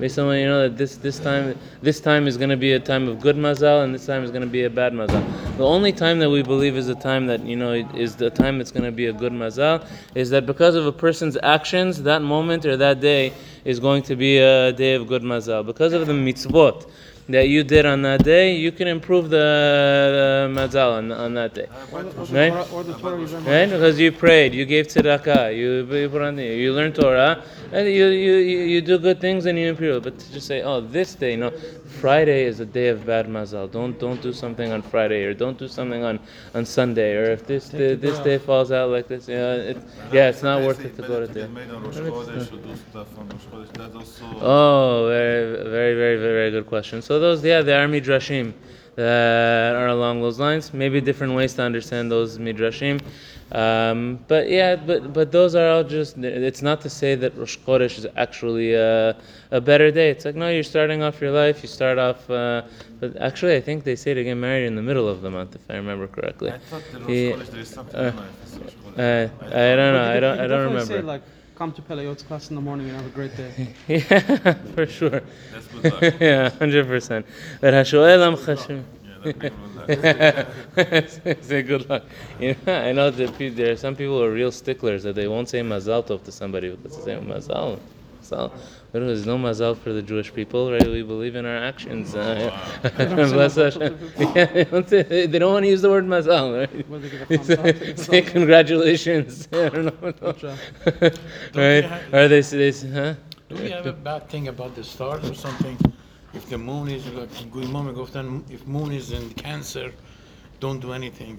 Based 0.00 0.18
on 0.18 0.34
you 0.34 0.46
know 0.46 0.62
that 0.62 0.78
this 0.78 0.96
this 0.96 1.18
time 1.18 1.58
this 1.82 2.00
time 2.00 2.26
is 2.26 2.38
going 2.38 2.48
to 2.48 2.56
be 2.56 2.72
a 2.72 2.80
time 2.80 3.06
of 3.06 3.20
good 3.20 3.36
mazal 3.36 3.84
and 3.84 3.94
this 3.94 4.06
time 4.06 4.24
is 4.24 4.30
going 4.30 4.40
to 4.40 4.48
be 4.48 4.64
a 4.64 4.70
bad 4.70 4.94
mazal. 4.94 5.22
The 5.58 5.66
only 5.66 5.92
time 5.92 6.18
that 6.20 6.30
we 6.30 6.42
believe 6.42 6.74
is 6.74 6.86
the 6.86 6.94
time 6.94 7.26
that 7.26 7.44
you 7.44 7.56
know 7.56 7.72
is 7.72 8.16
the 8.16 8.30
time 8.30 8.56
that's 8.56 8.70
going 8.70 8.84
to 8.84 8.92
be 8.92 9.06
a 9.06 9.12
good 9.12 9.32
mazal 9.32 9.86
is 10.14 10.30
that 10.30 10.46
because 10.46 10.74
of 10.74 10.86
a 10.86 10.92
person's 10.92 11.36
actions, 11.42 12.02
that 12.04 12.22
moment 12.22 12.64
or 12.64 12.78
that 12.78 13.00
day 13.00 13.34
is 13.66 13.78
going 13.78 14.02
to 14.04 14.16
be 14.16 14.38
a 14.38 14.72
day 14.72 14.94
of 14.94 15.06
good 15.06 15.22
mazal. 15.22 15.66
Because 15.66 15.92
of 15.92 16.06
the 16.06 16.14
mitzvot 16.14 16.90
that 17.32 17.48
you 17.48 17.62
did 17.64 17.86
on 17.86 18.02
that 18.02 18.24
day, 18.24 18.56
you 18.56 18.72
can 18.72 18.88
improve 18.88 19.30
the, 19.30 20.48
the 20.50 20.60
mazal 20.60 20.94
on, 20.98 21.12
on 21.12 21.34
that 21.34 21.54
day. 21.54 21.68
Or 21.92 22.02
the, 22.02 22.10
or 22.20 22.26
the 22.26 22.34
Right? 22.34 22.50
Torah, 22.50 22.72
or 22.72 22.84
the 22.84 22.94
Torah 22.94 23.16
Right? 23.16 23.70
Because 23.70 23.98
you 24.00 24.12
prayed, 24.12 24.54
you 24.54 24.64
gave 24.66 24.86
tzedakah, 24.88 25.56
you, 25.56 25.86
you 25.94 26.08
put 26.08 26.22
on 26.22 26.36
the, 26.36 26.44
you 26.44 26.72
learn 26.72 26.92
Torah, 26.92 27.42
and 27.72 27.86
you, 27.86 28.06
you, 28.06 28.34
you, 28.34 28.58
you 28.60 28.80
do 28.80 28.98
good 28.98 29.20
things 29.20 29.46
and 29.46 29.58
you 29.58 29.68
improve. 29.68 30.02
But 30.02 30.18
to 30.18 30.32
just 30.32 30.46
say, 30.46 30.62
oh, 30.62 30.80
this 30.80 31.14
day, 31.14 31.36
no, 31.36 31.52
Friday 31.90 32.44
is 32.44 32.60
a 32.60 32.66
day 32.66 32.88
of 32.88 33.04
bad 33.04 33.26
mazal. 33.26 33.70
Don't 33.70 33.98
don't 33.98 34.22
do 34.22 34.32
something 34.32 34.70
on 34.72 34.80
Friday, 34.80 35.24
or 35.24 35.34
don't 35.34 35.58
do 35.58 35.68
something 35.68 36.02
on, 36.04 36.18
on 36.54 36.64
Sunday, 36.64 37.16
or 37.16 37.30
if 37.32 37.46
this 37.46 37.68
day, 37.68 37.94
this 37.94 38.18
day 38.20 38.38
falls 38.38 38.70
out 38.72 38.90
like 38.90 39.08
this, 39.08 39.28
yeah, 39.28 39.54
it, 39.54 39.78
yeah, 40.12 40.28
it's 40.28 40.42
not 40.42 40.62
worth 40.62 40.84
it 40.84 40.96
to 40.96 41.02
go 41.02 41.20
to 41.20 41.26
Benefit 41.26 41.34
there. 41.34 41.44
is 41.44 41.50
made 41.50 41.70
on 41.70 41.82
Rosh 41.82 41.96
Chodesh 41.96 42.50
do 42.50 42.76
stuff 42.90 43.18
on 43.18 43.28
Rosh 43.28 43.44
Chodesh. 43.44 43.72
That's 43.76 44.22
also. 44.22 44.38
Oh, 44.40 45.06
very, 45.08 45.56
very, 45.64 45.94
very, 45.94 46.16
very, 46.16 46.16
very 46.18 46.50
good 46.50 46.66
question. 46.66 47.02
So 47.02 47.18
those, 47.18 47.44
yeah, 47.44 47.60
there 47.60 47.84
are 47.84 47.88
midrashim 47.88 48.54
that 48.96 49.74
uh, 49.74 49.78
are 49.78 49.88
along 49.88 50.20
those 50.20 50.38
lines. 50.38 50.72
Maybe 50.72 51.00
different 51.00 51.34
ways 51.34 51.54
to 51.54 51.62
understand 51.62 52.10
those 52.10 52.38
midrashim. 52.38 53.00
Um, 53.52 54.20
but 54.28 54.48
yeah, 54.48 54.76
but 54.76 55.12
but 55.12 55.32
those 55.32 55.54
are 55.54 55.68
all 55.68 55.82
just. 55.84 56.16
It's 56.18 56.62
not 56.62 56.80
to 56.82 56.90
say 56.90 57.14
that 57.16 57.36
Rosh 57.36 57.58
Chodesh 57.58 57.98
is 57.98 58.06
actually 58.16 58.74
a, 58.74 59.16
a 59.50 59.60
better 59.60 59.90
day. 59.90 60.10
It's 60.10 60.24
like 60.24 60.36
no, 60.36 60.48
you're 60.48 60.62
starting 60.62 61.02
off 61.02 61.20
your 61.20 61.32
life. 61.32 61.62
You 61.62 61.68
start 61.68 61.98
off. 61.98 62.30
Uh, 62.30 62.62
but 63.00 63.16
actually, 63.16 63.56
I 63.56 63.60
think 63.60 63.82
they 63.84 63.96
say 63.96 64.14
to 64.14 64.22
get 64.22 64.34
married 64.36 64.66
in 64.66 64.76
the 64.76 64.82
middle 64.82 65.08
of 65.08 65.20
the 65.22 65.30
month, 65.30 65.56
if 65.56 65.62
I 65.68 65.74
remember 65.76 66.06
correctly. 66.06 66.52
I 66.52 66.58
thought 66.58 66.82
the 66.92 67.00
Rosh 67.00 67.08
Yeah. 67.08 67.32
Chodesh 67.32 67.50
there 67.50 67.60
is 67.60 67.68
something 67.68 68.00
Uh, 68.00 68.04
in 68.04 68.16
life. 68.16 68.26
Rosh 68.96 68.98
Uh, 68.98 69.28
I 69.46 69.76
don't 69.76 69.94
know. 69.94 70.04
I 70.16 70.20
don't. 70.20 70.40
I 70.40 70.46
don't 70.46 70.72
definitely 70.72 70.96
Say, 70.96 71.02
like, 71.02 71.22
come 71.56 71.72
to 71.72 71.82
Pele 71.82 72.04
Yoetz's 72.04 72.22
class 72.22 72.50
in 72.50 72.54
the 72.56 72.62
morning 72.62 72.88
and 72.88 72.96
have 72.96 73.06
a 73.06 73.10
great 73.10 73.36
day. 73.36 73.74
Yeah, 73.88 74.52
for 74.74 74.86
sure. 74.86 75.20
That's 75.52 76.20
yeah, 76.20 76.50
hundred 76.50 76.86
percent. 76.86 77.26
But 77.60 77.74
Hashoel 77.74 78.24
am 78.26 78.36
chashim. 78.36 78.84
Yeah, 79.24 79.32
that 79.76 79.88
makes 79.88 81.18
good 81.24 81.34
luck. 81.34 81.42
Say 81.42 81.62
good 81.62 81.88
luck. 81.88 82.04
You 82.38 82.56
know, 82.66 82.74
I 82.74 82.92
know 82.92 83.10
that 83.10 83.36
pe- 83.38 83.48
there 83.50 83.72
are 83.72 83.76
some 83.76 83.94
people 83.96 84.18
who 84.18 84.24
are 84.24 84.32
real 84.32 84.52
sticklers 84.52 85.02
that 85.02 85.14
they 85.14 85.28
won't 85.28 85.48
say 85.48 85.60
mazal 85.60 86.04
tov 86.06 86.22
to 86.24 86.32
somebody 86.32 86.70
because 86.70 86.96
they 87.04 87.14
say 87.14 87.20
mazal. 87.20 87.78
Mazal. 88.22 88.50
But 88.92 89.00
there's 89.00 89.26
no 89.26 89.38
mazal 89.38 89.76
for 89.76 89.92
the 89.92 90.02
Jewish 90.02 90.32
people, 90.34 90.72
right? 90.72 90.84
We 90.86 91.02
believe 91.02 91.36
in 91.36 91.46
our 91.46 91.56
actions. 91.56 92.14
Uh, 92.14 92.50
bless 92.96 93.54
Hashem. 93.56 93.98
Yeah, 94.18 94.44
they 94.46 94.64
don't 94.64 94.88
say- 94.88 95.26
they 95.26 95.38
don't 95.38 95.52
want 95.52 95.64
to 95.64 95.70
use 95.70 95.82
the 95.82 95.90
word 95.90 96.06
mazal, 96.06 96.58
right? 96.60 96.88
Whether 96.88 97.08
they 97.08 97.18
give 97.18 97.30
a 97.30 97.38
thumbs 97.38 97.50
up, 97.50 97.66
say, 97.66 97.94
say 97.94 98.22
congratulations. 98.22 99.48
I 99.52 99.68
don't 99.68 99.84
know. 99.86 100.12
Good 100.12 100.38
job. 100.38 100.58
right? 101.54 101.90
Or 102.12 102.28
they 102.28 102.42
say, 102.42 102.58
they 102.58 102.72
say, 102.72 102.90
huh? 102.90 103.14
Do 103.48 103.56
we 103.56 103.70
have 103.70 103.86
a 103.86 103.92
bad 103.92 104.28
thing 104.28 104.48
about 104.48 104.74
the 104.76 104.84
stars 104.84 105.28
or 105.28 105.34
something? 105.34 105.76
If 106.32 106.48
the 106.48 106.58
moon 106.58 106.88
is 106.88 107.06
like 107.08 107.30
good 107.50 107.68
moment, 107.68 107.98
often 107.98 108.44
if 108.50 108.66
moon 108.66 108.92
is 108.92 109.12
in 109.12 109.30
Cancer, 109.30 109.92
don't 110.60 110.80
do 110.80 110.92
anything. 110.92 111.38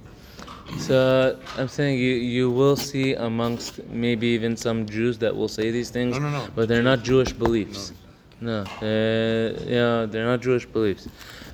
So 0.78 1.40
I'm 1.58 1.68
saying 1.68 2.00
you 2.00 2.14
you 2.14 2.50
will 2.50 2.76
see 2.76 3.14
amongst 3.14 3.84
maybe 3.90 4.28
even 4.28 4.56
some 4.58 4.86
Jews 4.86 5.18
that 5.20 5.36
will 5.36 5.48
say 5.48 5.72
these 5.72 5.90
things, 5.90 6.16
No, 6.18 6.20
no, 6.20 6.30
no. 6.32 6.48
but 6.56 6.68
they're 6.68 6.84
not 6.84 7.04
Jewish 7.04 7.32
beliefs. 7.34 7.94
No, 8.42 8.64
they're, 8.80 9.52
you 9.52 9.76
know, 9.76 10.06
they're 10.08 10.26
not 10.26 10.42
Jewish 10.42 10.66
beliefs. 10.66 11.08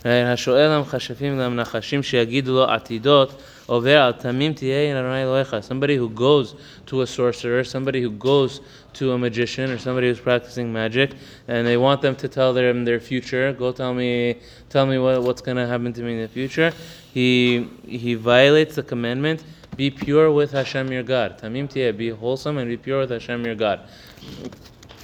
Right? 0.05 0.23
Hashoelam 0.23 0.85
chashafim 0.85 1.37
lam 1.37 1.57
nachashim 1.57 1.99
sheyagidu 1.99 2.47
lo 2.47 2.67
atidot 2.67 3.33
over 3.67 3.89
al 3.89 4.13
tamim 4.13 4.57
tiyein. 4.57 5.63
Somebody 5.63 5.97
who 5.97 6.09
goes 6.09 6.55
to 6.85 7.01
a 7.01 7.07
sorcerer, 7.07 7.65
somebody 7.65 8.01
who 8.01 8.11
goes 8.11 8.61
to 8.93 9.11
a 9.11 9.17
magician 9.17 9.69
or 9.69 9.77
somebody 9.77 10.07
who's 10.07 10.21
practicing 10.21 10.71
magic, 10.71 11.11
and 11.49 11.67
they 11.67 11.75
want 11.75 12.01
them 12.01 12.15
to 12.15 12.29
tell 12.29 12.53
them 12.53 12.85
their 12.85 13.01
future. 13.01 13.51
Go 13.51 13.73
tell 13.73 13.93
me, 13.93 14.37
tell 14.69 14.85
me 14.85 14.97
what, 14.97 15.21
what's 15.23 15.41
going 15.41 15.57
to 15.57 15.67
happen 15.67 15.91
to 15.91 16.01
me 16.01 16.13
in 16.13 16.21
the 16.21 16.29
future. 16.29 16.71
He 17.13 17.67
he 17.85 18.15
violates 18.15 18.75
the 18.75 18.83
commandment 18.83 19.43
be 19.75 19.91
pure 19.91 20.31
with 20.31 20.51
Hashem 20.51 20.91
your 20.91 21.03
God. 21.03 21.37
Tamim 21.37 21.69
tiyeh, 21.69 21.95
be 21.95 22.09
wholesome 22.09 22.57
and 22.57 22.69
be 22.69 22.77
pure 22.77 23.01
with 23.01 23.11
Hashem 23.11 23.45
your 23.45 23.55
God. 23.55 23.81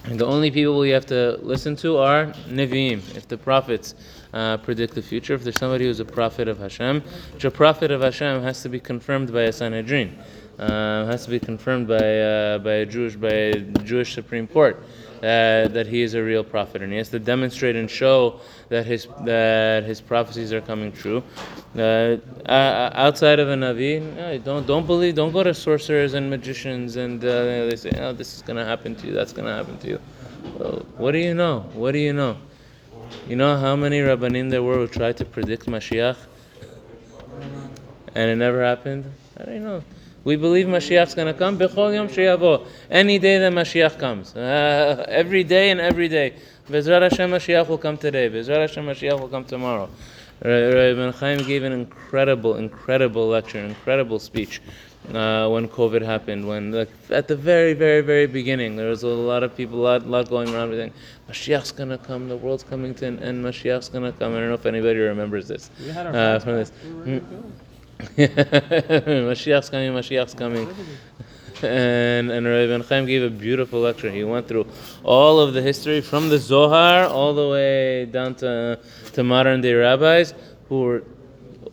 And 0.05 0.19
the 0.19 0.25
only 0.25 0.51
people 0.51 0.85
you 0.85 0.93
have 0.93 1.05
to 1.07 1.39
listen 1.41 1.77
to 1.77 1.97
are 1.97 2.25
Nevi'im, 2.49 3.15
if 3.15 3.27
the 3.27 3.37
prophets 3.37 3.95
uh, 4.33 4.57
predict 4.57 4.95
the 4.95 5.01
future. 5.01 5.33
If 5.33 5.43
there's 5.43 5.57
somebody 5.57 5.85
who's 5.85 6.01
a 6.01 6.05
prophet 6.05 6.49
of 6.49 6.59
Hashem, 6.59 7.01
which 7.33 7.45
a 7.45 7.51
prophet 7.51 7.89
of 7.89 8.01
Hashem 8.01 8.43
has 8.43 8.61
to 8.63 8.69
be 8.69 8.81
confirmed 8.81 9.31
by 9.31 9.43
a 9.43 9.53
Sanhedrin, 9.53 10.19
uh, 10.59 11.05
has 11.05 11.23
to 11.23 11.31
be 11.31 11.39
confirmed 11.39 11.87
by, 11.87 12.19
uh, 12.19 12.59
by 12.59 12.73
a 12.73 12.85
Jewish 12.85 13.15
by 13.15 13.29
a 13.29 13.59
Jewish 13.83 14.13
Supreme 14.13 14.45
Court. 14.45 14.83
Uh, 15.23 15.69
that 15.69 15.87
he 15.87 16.01
is 16.01 16.15
a 16.15 16.21
real 16.21 16.43
prophet, 16.43 16.81
and 16.81 16.91
he 16.91 16.97
has 16.97 17.07
to 17.07 17.17
demonstrate 17.17 17.77
and 17.77 17.89
show 17.89 18.41
that 18.67 18.85
his 18.85 19.07
that 19.23 19.85
his 19.85 20.01
prophecies 20.01 20.51
are 20.51 20.59
coming 20.59 20.91
true. 20.91 21.23
Uh, 21.77 22.17
uh, 22.45 22.89
outside 22.93 23.39
of 23.39 23.47
a 23.47 23.55
navi, 23.55 24.43
don't 24.43 24.67
don't 24.67 24.85
believe, 24.85 25.15
don't 25.15 25.31
go 25.31 25.41
to 25.41 25.53
sorcerers 25.53 26.13
and 26.13 26.29
magicians, 26.29 26.97
and 26.97 27.23
uh, 27.23 27.69
they 27.69 27.75
say, 27.77 27.91
"Oh, 28.01 28.11
this 28.11 28.35
is 28.35 28.41
going 28.41 28.57
to 28.57 28.65
happen 28.65 28.95
to 28.95 29.07
you. 29.07 29.13
That's 29.13 29.31
going 29.31 29.47
to 29.47 29.53
happen 29.53 29.77
to 29.77 29.87
you." 29.87 29.99
Well, 30.59 30.85
what 30.97 31.13
do 31.13 31.19
you 31.19 31.33
know? 31.33 31.61
What 31.73 31.93
do 31.93 31.99
you 31.99 32.11
know? 32.11 32.35
You 33.25 33.37
know 33.37 33.55
how 33.57 33.77
many 33.77 34.01
rabbanim 34.01 34.49
there 34.49 34.61
were 34.61 34.75
who 34.75 34.87
tried 34.87 35.15
to 35.17 35.25
predict 35.25 35.67
Mashiach, 35.67 36.17
and 38.13 38.29
it 38.29 38.35
never 38.35 38.61
happened. 38.61 39.09
I 39.37 39.45
don't 39.45 39.63
know. 39.63 39.83
We 40.23 40.35
believe 40.37 40.67
Mashiach's 40.67 41.15
going 41.15 41.27
to 41.27 41.33
come. 41.33 41.57
Bechol 41.57 41.93
yom 41.93 42.07
sheyavo. 42.07 42.65
Any 42.89 43.19
day 43.19 43.39
that 43.39 43.51
Mashiach 43.51 43.99
comes. 43.99 44.35
Uh, 44.35 45.05
every 45.07 45.43
day 45.43 45.71
and 45.71 45.81
every 45.81 46.07
day. 46.07 46.35
Bezrat 46.69 47.01
Hashem 47.01 47.29
Mashiach 47.29 47.67
will 47.67 47.77
come 47.77 47.97
today. 47.97 48.29
Bezrat 48.29 48.61
Hashem 48.61 48.85
Mashiach 48.85 49.19
will 49.19 49.27
come 49.27 49.43
tomorrow. 49.43 49.89
Rabbi 50.43 51.11
Chaim 51.11 51.39
gave 51.45 51.63
an 51.63 51.71
incredible, 51.71 52.55
incredible 52.55 53.27
lecture, 53.27 53.59
incredible 53.59 54.19
speech 54.19 54.61
uh, 55.13 55.47
when 55.47 55.67
COVID 55.69 56.01
happened. 56.01 56.45
When 56.45 56.71
like, 56.71 56.89
at 57.09 57.27
the 57.27 57.35
very, 57.35 57.73
very, 57.73 58.01
very 58.01 58.25
beginning, 58.25 58.75
there 58.75 58.89
was 58.89 59.03
a 59.03 59.07
lot 59.07 59.43
of 59.43 59.55
people, 59.55 59.79
a 59.79 59.83
lot, 59.83 60.07
lot 60.07 60.29
going 60.29 60.53
around 60.53 60.71
saying, 60.71 60.91
Mashiach's 61.29 61.71
gonna 61.71 61.97
come, 61.97 62.27
the 62.27 62.35
world's 62.35 62.63
coming 62.63 62.93
to 62.95 63.05
an 63.05 63.19
end, 63.19 63.43
Mashiach's 63.43 63.89
gonna 63.89 64.11
come. 64.11 64.33
I 64.33 64.39
don't 64.39 64.49
know 64.49 64.55
if 64.55 64.65
anybody 64.65 64.99
remembers 64.99 65.47
this 65.47 65.69
We 65.79 65.89
had 65.91 66.07
our 66.07 66.15
uh, 66.15 66.39
from 66.39 66.55
this. 66.55 66.71
Mashiach's 68.17 69.69
coming, 69.69 69.91
Mashiach's 69.93 70.33
coming. 70.33 70.67
And 71.61 72.29
and 72.29 72.45
Rabbi 72.45 72.83
Chaim 72.83 73.05
gave 73.05 73.23
a 73.23 73.29
beautiful 73.29 73.79
lecture. 73.79 74.11
He 74.11 74.23
went 74.23 74.47
through 74.47 74.67
all 75.03 75.39
of 75.39 75.53
the 75.53 75.61
history 75.61 76.01
from 76.01 76.27
the 76.27 76.37
Zohar 76.37 77.05
all 77.05 77.33
the 77.33 77.47
way 77.47 78.05
down 78.05 78.35
to 78.35 78.79
to 79.13 79.23
modern 79.23 79.61
day 79.61 79.73
rabbis 79.73 80.33
who 80.67 80.81
were 80.81 81.03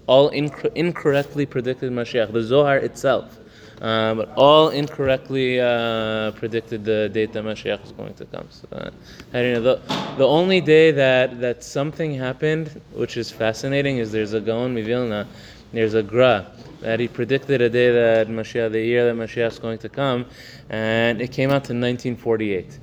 all 0.07 0.31
inc- 0.31 0.71
incorrectly 0.75 1.47
predicted 1.47 1.93
Mashiach. 1.93 2.33
The 2.33 2.43
Zohar 2.43 2.77
itself, 2.77 3.39
uh, 3.81 4.15
but 4.15 4.33
all 4.37 4.69
incorrectly 4.69 5.61
uh, 5.61 6.33
predicted 6.33 6.85
the 6.85 7.09
date 7.09 7.33
that 7.33 7.45
Mashiach 7.45 7.85
is 7.85 7.93
going 7.93 8.15
to 8.15 8.25
come. 8.27 8.47
So, 8.51 8.69
uh. 8.73 8.91
The, 9.33 9.81
the 10.19 10.27
only 10.27 10.61
day 10.61 10.91
that, 10.91 11.41
that 11.41 11.65
something 11.65 12.15
happened, 12.15 12.81
which 12.93 13.17
is 13.17 13.31
fascinating, 13.31 13.99
is 13.99 14.13
there's 14.13 14.33
a 14.33 14.41
Gaon 14.41 14.75
Mivilna, 14.75 15.27
there's 15.73 15.95
a 15.95 16.03
Gra, 16.03 16.47
that 16.81 17.01
he 17.01 17.09
predicted 17.09 17.61
a 17.61 17.71
day 17.71 17.91
that 17.93 18.29
Mashiach, 18.29 18.73
the 18.73 18.81
year 18.81 19.13
that 19.13 19.21
Mashiach 19.21 19.53
is 19.53 19.59
going 19.59 19.79
to 19.79 19.89
come, 19.89 20.27
and 20.69 21.21
it 21.21 21.33
came 21.33 21.51
out 21.51 21.65
to 21.65 21.75
1948 21.75 22.79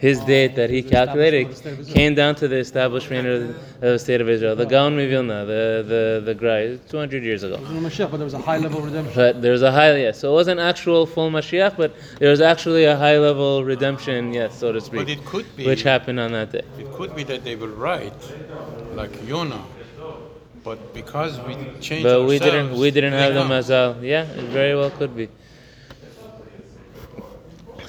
his 0.00 0.18
oh, 0.18 0.26
date 0.26 0.54
that 0.56 0.70
he 0.70 0.82
calculated 0.82 1.50
establishment 1.50 1.66
of 1.66 1.68
the 1.68 1.68
State 1.68 1.72
of 1.72 1.80
Israel. 1.80 1.94
came 1.94 2.14
down 2.14 2.34
to 2.36 2.48
the 2.48 2.56
establishment 2.56 3.28
of 3.28 3.40
the, 3.40 3.54
of 3.86 3.92
the 3.92 3.98
state 3.98 4.20
of 4.22 4.28
Israel. 4.30 4.56
The 4.56 4.64
oh. 4.64 4.74
Gaon 4.74 4.96
Mivilna, 4.96 5.46
the 5.46 5.84
the 5.92 6.22
the 6.24 6.34
Gra, 6.34 6.78
200 6.88 7.22
years 7.22 7.42
ago. 7.42 7.56
There 7.56 7.66
was 7.66 7.82
no 7.82 7.88
Mashiach, 7.88 8.10
but 8.10 8.16
there 8.16 8.24
was 8.24 8.32
a 8.32 8.38
high 8.38 8.56
level 8.56 8.80
redemption. 8.80 9.14
But 9.14 9.42
there's 9.42 9.60
a 9.60 9.70
high, 9.70 9.94
yes. 9.96 10.18
So 10.18 10.30
it 10.32 10.34
wasn't 10.34 10.58
actual 10.58 11.04
full 11.04 11.30
Mashiach, 11.30 11.76
but 11.76 11.94
there 12.18 12.30
was 12.30 12.40
actually 12.40 12.84
a 12.84 12.96
high 12.96 13.18
level 13.18 13.62
redemption, 13.62 14.32
yes, 14.32 14.58
so 14.58 14.72
to 14.72 14.80
speak, 14.80 15.00
But 15.00 15.10
it 15.10 15.24
could 15.26 15.54
be. 15.54 15.66
which 15.66 15.82
happened 15.82 16.18
on 16.18 16.32
that 16.32 16.50
day. 16.50 16.64
It 16.78 16.90
could 16.92 17.14
be 17.14 17.24
that 17.24 17.44
they 17.44 17.56
were 17.56 17.68
right, 17.68 18.14
like 18.94 19.12
Yonah. 19.28 19.62
But 20.62 20.92
because 20.92 21.40
we 21.40 21.54
changed 21.80 22.04
But 22.04 22.26
we 22.26 22.38
didn't 22.38 22.78
we 22.78 22.90
didn't 22.90 23.14
have 23.14 23.34
the 23.34 23.42
come. 23.42 23.50
mazal. 23.50 24.02
Yeah, 24.02 24.24
it 24.24 24.44
very 24.50 24.74
well 24.74 24.90
could 24.90 25.16
be. 25.16 25.28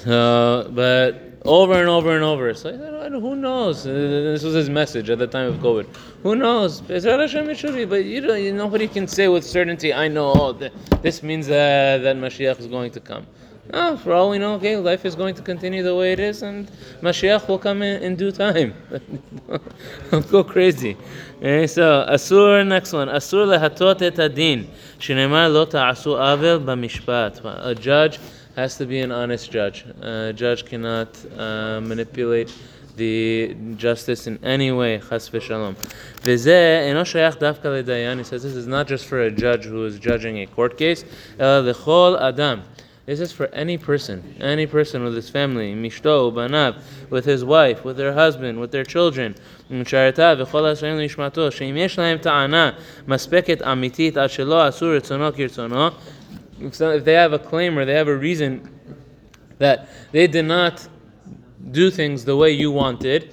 Uh, 0.06 0.64
but 0.68 1.38
over 1.44 1.74
and 1.74 1.88
over 1.88 2.14
and 2.14 2.24
over. 2.24 2.54
So 2.54 2.72
who 3.20 3.36
knows? 3.36 3.86
Uh, 3.86 3.90
this 3.92 4.42
was 4.42 4.54
his 4.54 4.70
message 4.70 5.10
at 5.10 5.18
the 5.18 5.26
time 5.26 5.48
of 5.48 5.56
COVID. 5.56 5.86
Who 6.22 6.34
knows? 6.34 6.80
Bezrat 6.80 7.20
Hashem 7.20 7.50
it 7.50 7.58
should 7.58 7.74
be, 7.74 7.84
but 7.84 8.04
you. 8.04 8.32
You, 8.34 8.52
nobody 8.52 8.88
can 8.88 9.06
say 9.06 9.28
with 9.28 9.44
certainty. 9.44 9.92
I 9.92 10.08
know. 10.08 10.32
Oh, 10.34 10.52
this 11.02 11.22
means 11.22 11.46
that 11.48 11.98
that 11.98 12.16
Mashiach 12.16 12.58
is 12.58 12.66
going 12.66 12.90
to 12.92 13.00
come. 13.00 13.26
Oh, 13.74 13.96
for 13.96 14.12
all 14.12 14.28
we 14.28 14.38
know, 14.38 14.54
okay, 14.56 14.76
life 14.76 15.06
is 15.06 15.14
going 15.14 15.34
to 15.34 15.40
continue 15.40 15.82
the 15.82 15.94
way 15.94 16.12
it 16.12 16.20
is, 16.20 16.42
and 16.42 16.70
Mashiach 17.00 17.48
will 17.48 17.58
come 17.58 17.80
in, 17.80 18.02
in 18.02 18.16
due 18.16 18.30
time. 18.30 18.74
Don't 20.10 20.30
go 20.30 20.44
crazy. 20.44 20.94
Okay, 21.38 21.66
so, 21.66 22.06
Asur, 22.06 22.66
next 22.66 22.92
one. 22.92 23.08
Asur 23.08 23.46
lehatot 23.46 24.02
et 24.02 24.18
adin. 24.18 24.68
Shinemar 24.98 25.50
lo 25.50 25.64
ta'asu 25.64 26.10
avel 26.10 26.60
b'mishpat. 26.60 27.40
A 27.64 27.74
judge 27.74 28.18
has 28.56 28.76
to 28.76 28.84
be 28.84 29.00
an 29.00 29.10
honest 29.10 29.50
judge. 29.50 29.86
A 30.02 30.34
judge 30.34 30.66
cannot 30.66 31.16
uh, 31.38 31.80
manipulate 31.80 32.54
the 32.96 33.56
justice 33.76 34.26
in 34.26 34.38
any 34.44 34.70
way, 34.70 34.98
chas 34.98 35.30
v'shalom. 35.30 35.76
V'zeh 36.20 36.90
eno 36.90 37.04
shayach 37.04 37.38
davka 37.38 37.82
ledayan. 37.82 38.18
He 38.18 38.24
says 38.24 38.42
this 38.42 38.54
is 38.54 38.66
not 38.66 38.86
just 38.86 39.06
for 39.06 39.22
a 39.22 39.30
judge 39.30 39.64
who 39.64 39.86
is 39.86 39.98
judging 39.98 40.40
a 40.40 40.46
court 40.46 40.76
case. 40.76 41.06
Uh, 41.40 41.62
the 41.62 41.72
lechol 41.72 42.20
adam. 42.20 42.64
This 43.07 43.21
is 43.21 43.31
for 43.31 43.47
any 43.53 43.77
person, 43.77 44.35
any 44.41 44.67
person 44.67 45.01
with 45.05 45.15
his 45.15 45.29
family, 45.29 45.73
mishto, 45.73 46.29
banav, 46.33 46.75
with 47.09 47.23
his 47.23 47.45
wife, 47.45 47.85
with 47.85 47.95
their 47.95 48.11
husband, 48.11 48.59
with 48.59 48.71
their 48.71 48.83
children. 48.83 49.33
משרתה 49.71 50.33
וכל 50.39 50.65
השרים 50.65 50.97
לנשמתו, 50.97 51.51
שאם 51.51 51.77
יש 51.77 51.99
להם 51.99 52.17
טענה 52.17 52.71
מספקת 53.07 53.61
אמיתית 53.61 54.17
עד 54.17 54.29
שלא 54.29 54.65
עשו 54.65 54.85
רצונו 54.97 55.33
כרצונו, 55.35 55.87
if 55.87 56.73
so- 56.75 56.91
if 56.99 57.03
they 57.05 57.15
have 57.15 57.33
a 57.33 57.39
claim 57.39 57.77
or 57.77 57.85
they 57.85 57.93
have 57.93 58.07
a 58.07 58.17
reason 58.17 58.69
that 59.59 59.87
they 60.11 60.27
did 60.27 60.45
not 60.45 60.87
do 61.71 61.89
things 61.89 62.25
the 62.25 62.35
way 62.35 62.51
you 62.51 62.71
wanted, 62.71 63.23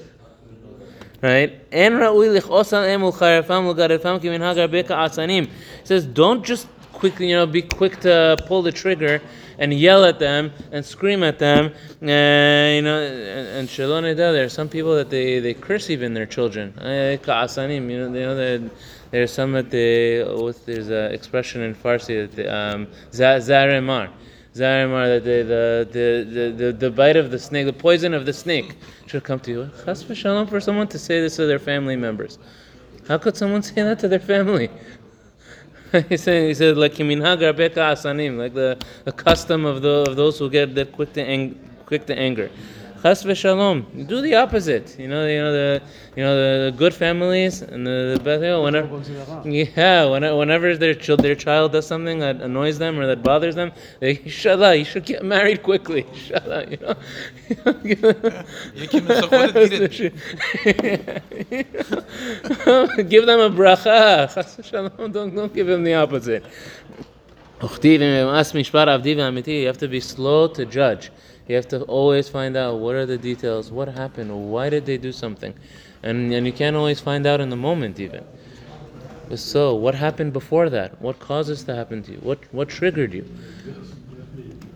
right? 1.23 1.51
אין 1.73 2.03
ראוי 2.03 2.29
לכעוס 2.29 2.75
עליהם 2.75 3.03
ולחרפם 3.03 3.67
ולגרפם 3.67 4.17
כמנהג 4.23 4.59
הרבה 4.59 4.83
כעסנים. 4.83 5.45
He 5.45 5.87
says, 5.87 6.07
don't 6.07 6.43
just 6.45 6.67
quickly, 6.93 7.27
you 7.27 7.37
know, 7.37 7.47
be 7.47 7.63
quick 7.63 8.01
to 8.01 8.37
pull 8.47 8.63
the 8.63 8.73
trigger 8.73 9.21
and 9.60 9.74
yell 9.74 10.04
at 10.06 10.18
them 10.18 10.52
and 10.72 10.84
scream 10.84 11.22
at 11.22 11.38
them. 11.38 11.68
Uh, 12.02 12.74
you 12.76 12.82
know, 12.82 13.00
and 13.00 13.48
and 13.60 13.70
shalom 13.70 14.04
there 14.16 14.44
are 14.44 14.50
some 14.50 14.70
people 14.70 14.96
that 14.96 15.10
they, 15.10 15.40
they 15.40 15.54
curse 15.54 15.90
even 15.90 16.14
their 16.14 16.26
children. 16.26 16.74
Eh, 16.80 17.12
you 17.12 17.28
know, 17.28 17.78
you 17.78 18.08
know 18.08 18.36
that 18.36 18.72
there's 19.12 19.32
some 19.32 19.52
that 19.52 19.70
they, 19.70 20.24
what, 20.24 20.66
there's 20.66 20.90
an 20.90 21.12
expression 21.12 21.62
in 21.62 21.76
Farsi 21.76 22.22
that 22.22 22.36
they, 22.36 22.48
um, 22.48 22.88
za- 23.12 23.40
zaremar. 23.40 24.10
Zarimar, 24.56 25.24
the, 25.24 25.88
the, 25.92 26.54
the, 26.58 26.74
the 26.74 26.92
bite 26.92 27.16
of 27.16 27.30
the 27.32 27.40
snake, 27.40 27.66
the 27.66 27.74
poison 27.74 28.14
of 28.14 28.26
the 28.26 28.34
snake 28.34 28.76
should 29.08 29.24
come 29.24 29.40
to 29.42 29.52
you. 29.52 29.70
Chas 29.86 30.04
v'shalom 30.04 30.50
for 30.50 30.60
someone 30.60 30.88
to 30.88 31.00
say 31.00 31.22
this 31.22 31.36
to 31.36 31.46
their 31.46 31.60
family 31.60 31.96
members. 31.96 32.40
How 33.08 33.18
could 33.18 33.36
someone 33.36 33.64
say 33.70 33.82
that 33.82 34.00
to 34.00 34.08
their 34.08 34.20
family? 34.20 34.70
he 36.10 36.18
said, 36.18 36.48
he 36.48 36.54
said 36.54 36.78
like 36.78 36.94
"Kiminhag 36.94 37.40
rabeka 37.40 37.94
asanim, 37.94 38.38
like 38.38 38.54
the, 38.54 38.78
the 39.06 39.12
custom 39.12 39.66
of 39.66 39.82
the 39.82 40.06
of 40.08 40.16
those 40.16 40.38
who 40.38 40.50
get 40.50 40.76
quick 40.92 41.14
to 41.14 41.22
ang- 41.24 41.60
quick 41.86 42.06
to 42.06 42.18
anger. 42.18 42.52
Chas 43.02 43.24
v'shalom. 43.24 44.08
Do 44.08 44.20
the 44.20 44.36
opposite. 44.36 45.00
You 45.00 45.08
know, 45.08 45.26
you 45.26 45.40
know 45.40 45.54
the 45.54 45.82
you 46.18 46.24
know 46.24 46.36
the, 46.36 46.66
the 46.66 46.78
good 46.78 46.94
families 46.94 47.62
and 47.62 47.88
the, 47.88 48.18
the 48.18 48.24
best. 48.24 48.42
You 48.42 48.50
know, 48.50 48.64
whenever, 48.64 49.02
yeah, 49.50 50.04
whenever, 50.04 50.36
whenever 50.36 50.76
their 50.76 50.94
child 50.94 51.22
their 51.22 51.36
child 51.36 51.72
does 51.72 51.88
something 51.88 52.20
that 52.20 52.42
annoys 52.42 52.78
them 52.78 53.00
or 53.00 53.08
that 53.08 53.24
bothers 53.24 53.56
them, 53.56 53.72
they 54.02 54.20
inshallah, 54.24 54.76
You 54.76 54.84
should 54.84 55.06
get 55.06 55.24
married 55.24 55.64
quickly. 55.64 56.04
Shala. 56.14 56.70
You 56.70 56.78
know. 56.84 56.96
give 63.04 63.26
them 63.26 63.40
a 63.40 63.50
bracha. 63.50 64.34
Chas 64.34 64.58
v'shalom. 64.58 65.14
Don't 65.14 65.34
don't 65.34 65.54
give 65.54 65.68
them 65.68 65.86
the 65.86 65.94
opposite. 65.94 66.44
You 67.62 67.68
have 69.68 69.78
to 69.78 69.88
be 69.88 70.00
slow 70.00 70.48
to 70.48 70.66
judge. 70.66 71.12
You 71.50 71.56
have 71.56 71.68
to 71.70 71.82
always 71.86 72.30
find 72.30 72.56
out 72.56 72.78
what 72.78 72.94
are 72.94 73.08
the 73.08 73.18
details, 73.18 73.72
what 73.72 73.88
happened, 73.88 74.52
why 74.52 74.70
did 74.70 74.86
they 74.86 74.98
do 74.98 75.12
something, 75.12 75.56
and 76.04 76.32
and 76.32 76.46
you 76.46 76.54
can't 76.54 76.76
always 76.76 77.00
find 77.00 77.26
out 77.26 77.42
in 77.42 77.50
the 77.50 77.56
moment 77.56 78.00
even. 78.00 78.24
So, 79.36 79.74
what 79.74 79.96
happened 79.96 80.32
before 80.32 80.70
that? 80.70 81.02
What 81.02 81.18
caused 81.18 81.50
this 81.50 81.64
to 81.64 81.74
happen 81.74 82.04
to 82.04 82.12
you? 82.12 82.20
What 82.20 82.38
what 82.52 82.70
triggered 82.70 83.16
you? 83.16 83.26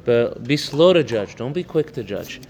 But 0.03 0.44
be 0.46 0.58
slow 0.58 0.94
to 0.94 1.03
judge. 1.03 1.36
Don't 1.36 1.53
be 1.53 1.63
quick 1.63 1.94
to 1.94 2.03
judge. 2.03 2.42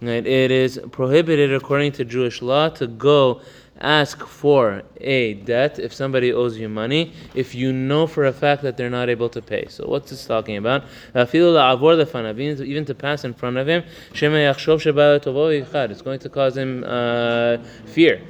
It 0.00 0.50
is 0.50 0.80
prohibited 0.92 1.52
according 1.52 1.92
to 1.92 2.04
Jewish 2.04 2.40
law 2.40 2.68
to 2.70 2.86
go 2.86 3.40
ask 3.80 4.26
for 4.26 4.82
a 5.00 5.34
debt 5.34 5.78
if 5.78 5.92
somebody 5.92 6.32
owes 6.32 6.58
you 6.58 6.68
money 6.68 7.12
if 7.34 7.54
you 7.54 7.72
know 7.72 8.06
for 8.06 8.24
a 8.24 8.32
fact 8.32 8.62
that 8.62 8.76
they're 8.76 8.90
not 8.90 9.08
able 9.08 9.28
to 9.28 9.40
pay. 9.40 9.66
So 9.68 9.86
what's 9.86 10.10
this 10.10 10.26
talking 10.26 10.56
about? 10.56 10.84
Even 11.14 12.84
to 12.84 12.94
pass 12.94 13.24
in 13.24 13.34
front 13.34 13.56
of 13.56 13.68
him, 13.68 13.84
it's 14.12 16.02
going 16.02 16.18
to 16.18 16.28
cause 16.28 16.56
him 16.56 16.84
uh, 16.86 17.58
fear 17.86 18.20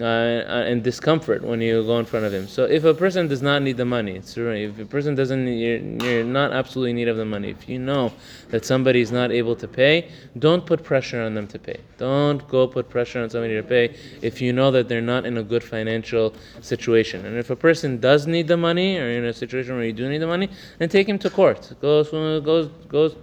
uh, 0.00 0.02
and 0.02 0.82
discomfort 0.82 1.42
when 1.42 1.60
you 1.60 1.82
go 1.84 1.98
in 1.98 2.04
front 2.04 2.26
of 2.26 2.32
him. 2.32 2.46
So 2.46 2.64
if 2.64 2.84
a 2.84 2.92
person 2.92 3.28
does 3.28 3.42
not 3.42 3.62
need 3.62 3.76
the 3.76 3.84
money, 3.84 4.12
it's 4.12 4.34
true. 4.34 4.52
If 4.52 4.78
a 4.78 4.84
person 4.84 5.14
doesn't, 5.14 5.46
you're, 5.46 5.78
you're 5.78 6.24
not 6.24 6.52
absolutely 6.52 6.90
in 6.90 6.96
need 6.96 7.08
of 7.08 7.16
the 7.16 7.24
money. 7.24 7.50
If 7.50 7.68
you 7.68 7.78
know 7.78 8.12
that 8.48 8.64
somebody 8.64 9.00
is 9.00 9.10
not 9.10 9.32
able 9.32 9.56
to 9.56 9.66
pay, 9.66 10.10
don't 10.38 10.66
put 10.66 10.82
pressure 10.82 11.22
on 11.22 11.34
them 11.34 11.46
to 11.48 11.58
pay. 11.58 11.78
Don't 11.98 12.46
go 12.48 12.66
put 12.66 12.90
pressure 12.90 13.22
on 13.22 13.30
somebody 13.30 13.54
to 13.54 13.62
pay 13.62 13.96
if 14.22 14.40
you 14.40 14.52
know 14.52 14.70
that 14.70 14.88
they're 14.88 15.00
not 15.00 15.24
in 15.24 15.38
a 15.38 15.42
good 15.42 15.64
financial 15.64 16.34
situation. 16.60 17.24
And 17.24 17.36
if 17.36 17.50
a 17.50 17.56
person 17.56 17.98
does 17.98 18.26
need 18.26 18.48
the 18.48 18.56
money 18.56 18.98
or 18.98 19.08
in 19.08 19.24
a 19.24 19.32
situation 19.32 19.76
where 19.76 19.84
you 19.84 19.92
do 19.92 20.08
need 20.08 20.18
the 20.18 20.26
money, 20.26 20.50
then 20.78 20.88
take 20.88 21.08
him 21.08 21.18
to 21.20 21.30
court. 21.30 21.72
Go, 21.80 22.04
go, 22.40 22.66
go 22.88 23.14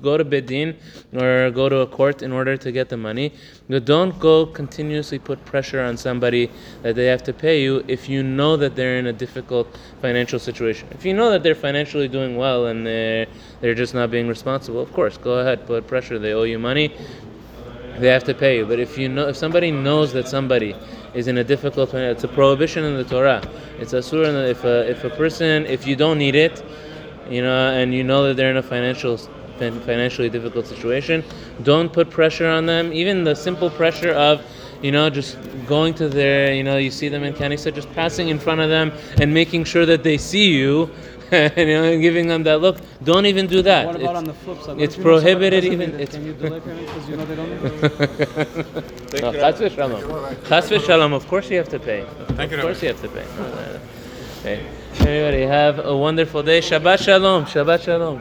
go 0.00 0.16
to 0.16 0.24
Bedin 0.24 0.76
or 1.14 1.50
go 1.50 1.68
to 1.68 1.78
a 1.78 1.86
court 1.86 2.22
in 2.22 2.32
order 2.32 2.56
to 2.56 2.72
get 2.72 2.88
the 2.88 2.96
money. 2.96 3.32
Don't 3.68 4.18
go 4.18 4.46
continuously 4.46 5.18
put 5.18 5.44
pressure 5.44 5.80
on 5.80 5.96
somebody 5.96 6.50
that 6.82 6.94
they 6.94 7.06
have 7.06 7.22
to 7.24 7.32
pay 7.32 7.62
you 7.62 7.84
if 7.88 8.08
you 8.08 8.22
know 8.22 8.56
that 8.56 8.76
they're 8.76 8.98
in 8.98 9.06
a 9.06 9.12
difficult 9.12 9.78
financial 10.00 10.38
situation. 10.38 10.88
If 10.92 11.04
you 11.04 11.14
know 11.14 11.30
that 11.30 11.42
they're 11.42 11.54
financially 11.54 12.08
doing 12.08 12.36
well 12.36 12.66
and 12.66 12.86
they're, 12.86 13.26
they're 13.60 13.74
just 13.74 13.94
not 13.94 14.10
being 14.10 14.28
responsible, 14.28 14.80
of 14.80 14.92
course, 14.92 15.16
go 15.16 15.38
ahead, 15.38 15.66
put 15.66 15.86
pressure. 15.86 16.18
They 16.18 16.32
owe 16.32 16.44
you 16.44 16.58
money, 16.58 16.94
they 17.98 18.08
have 18.08 18.24
to 18.24 18.34
pay 18.34 18.58
you. 18.58 18.66
But 18.66 18.78
if 18.78 18.98
you 18.98 19.08
know, 19.08 19.28
if 19.28 19.36
somebody 19.36 19.70
knows 19.70 20.12
that 20.12 20.28
somebody 20.28 20.74
is 21.14 21.28
in 21.28 21.38
a 21.38 21.44
difficult, 21.44 21.94
it's 21.94 22.24
a 22.24 22.28
prohibition 22.28 22.84
in 22.84 22.96
the 22.96 23.04
Torah. 23.04 23.42
It's 23.78 23.92
a 23.92 24.02
surah. 24.02 24.28
If 24.28 24.64
a 24.64 24.90
if 24.90 25.04
a 25.04 25.10
person, 25.10 25.66
if 25.66 25.86
you 25.86 25.96
don't 25.96 26.18
need 26.18 26.34
it, 26.34 26.62
you 27.28 27.42
know, 27.42 27.70
and 27.70 27.94
you 27.94 28.04
know 28.04 28.24
that 28.24 28.36
they're 28.36 28.50
in 28.50 28.56
a 28.56 28.62
financial 28.62 29.16
fin- 29.16 29.33
financially 29.58 30.28
difficult 30.28 30.66
situation, 30.66 31.24
don't 31.62 31.92
put 31.92 32.10
pressure 32.10 32.48
on 32.48 32.66
them. 32.66 32.92
Even 32.92 33.24
the 33.24 33.34
simple 33.34 33.70
pressure 33.70 34.12
of, 34.12 34.42
you 34.82 34.92
know, 34.92 35.08
just 35.10 35.38
going 35.66 35.94
to 35.94 36.08
their, 36.08 36.52
you 36.54 36.62
know, 36.62 36.76
you 36.76 36.90
see 36.90 37.08
them 37.08 37.22
in 37.24 37.32
Kanisa, 37.34 37.72
just 37.74 37.90
passing 37.94 38.28
in 38.28 38.38
front 38.38 38.60
of 38.60 38.68
them 38.68 38.92
and 39.20 39.32
making 39.32 39.64
sure 39.64 39.86
that 39.86 40.02
they 40.02 40.18
see 40.18 40.50
you, 40.52 40.90
and, 41.30 41.52
you 41.56 41.66
know, 41.66 41.84
and 41.84 42.02
giving 42.02 42.26
them 42.28 42.42
that 42.42 42.60
look. 42.60 42.76
Don't 43.02 43.26
even 43.26 43.46
do 43.46 43.62
that. 43.62 43.86
What 43.86 43.96
about 43.96 44.02
It's- 44.02 44.16
on 44.18 44.24
the 44.24 44.34
flip 44.34 44.58
side? 44.58 44.66
What 44.76 44.80
it's 44.82 44.94
if 44.94 44.98
you 44.98 45.04
know 45.04 45.18
somebody 45.18 45.22
prohibited 45.22 45.64
doesn't 45.64 45.72
even- 45.72 45.90
need 45.92 46.00
it? 46.00 46.02
it's- 46.02 46.16
Can 46.16 46.26
you 46.26 46.32
delay 46.34 46.60
payment 46.60 46.86
because 46.86 47.08
you 47.08 47.16
know 47.16 47.24
they 47.24 47.36
don't 47.36 47.50
need 47.50 47.64
it? 47.64 49.22
No, 49.22 49.32
chas 49.32 49.60
v'shalom. 49.60 50.48
Chas 50.48 50.68
v'shalom. 50.70 51.12
Of 51.14 51.26
course 51.28 51.48
you 51.50 51.56
have 51.56 51.68
to 51.70 51.78
pay. 51.78 52.04
Thank 52.36 52.50
you, 52.50 52.56
Of 52.58 52.62
course 52.64 52.82
you 52.82 52.88
have 52.88 53.00
to 53.00 53.08
pay. 53.08 53.24
Okay. 54.40 54.66
Everybody 55.00 55.42
have 55.42 55.78
a 55.84 55.96
wonderful 55.96 56.42
day. 56.42 56.60
Shabbat 56.60 56.98
shalom. 57.02 57.46
Shabbat 57.46 57.82
shalom. 57.82 58.20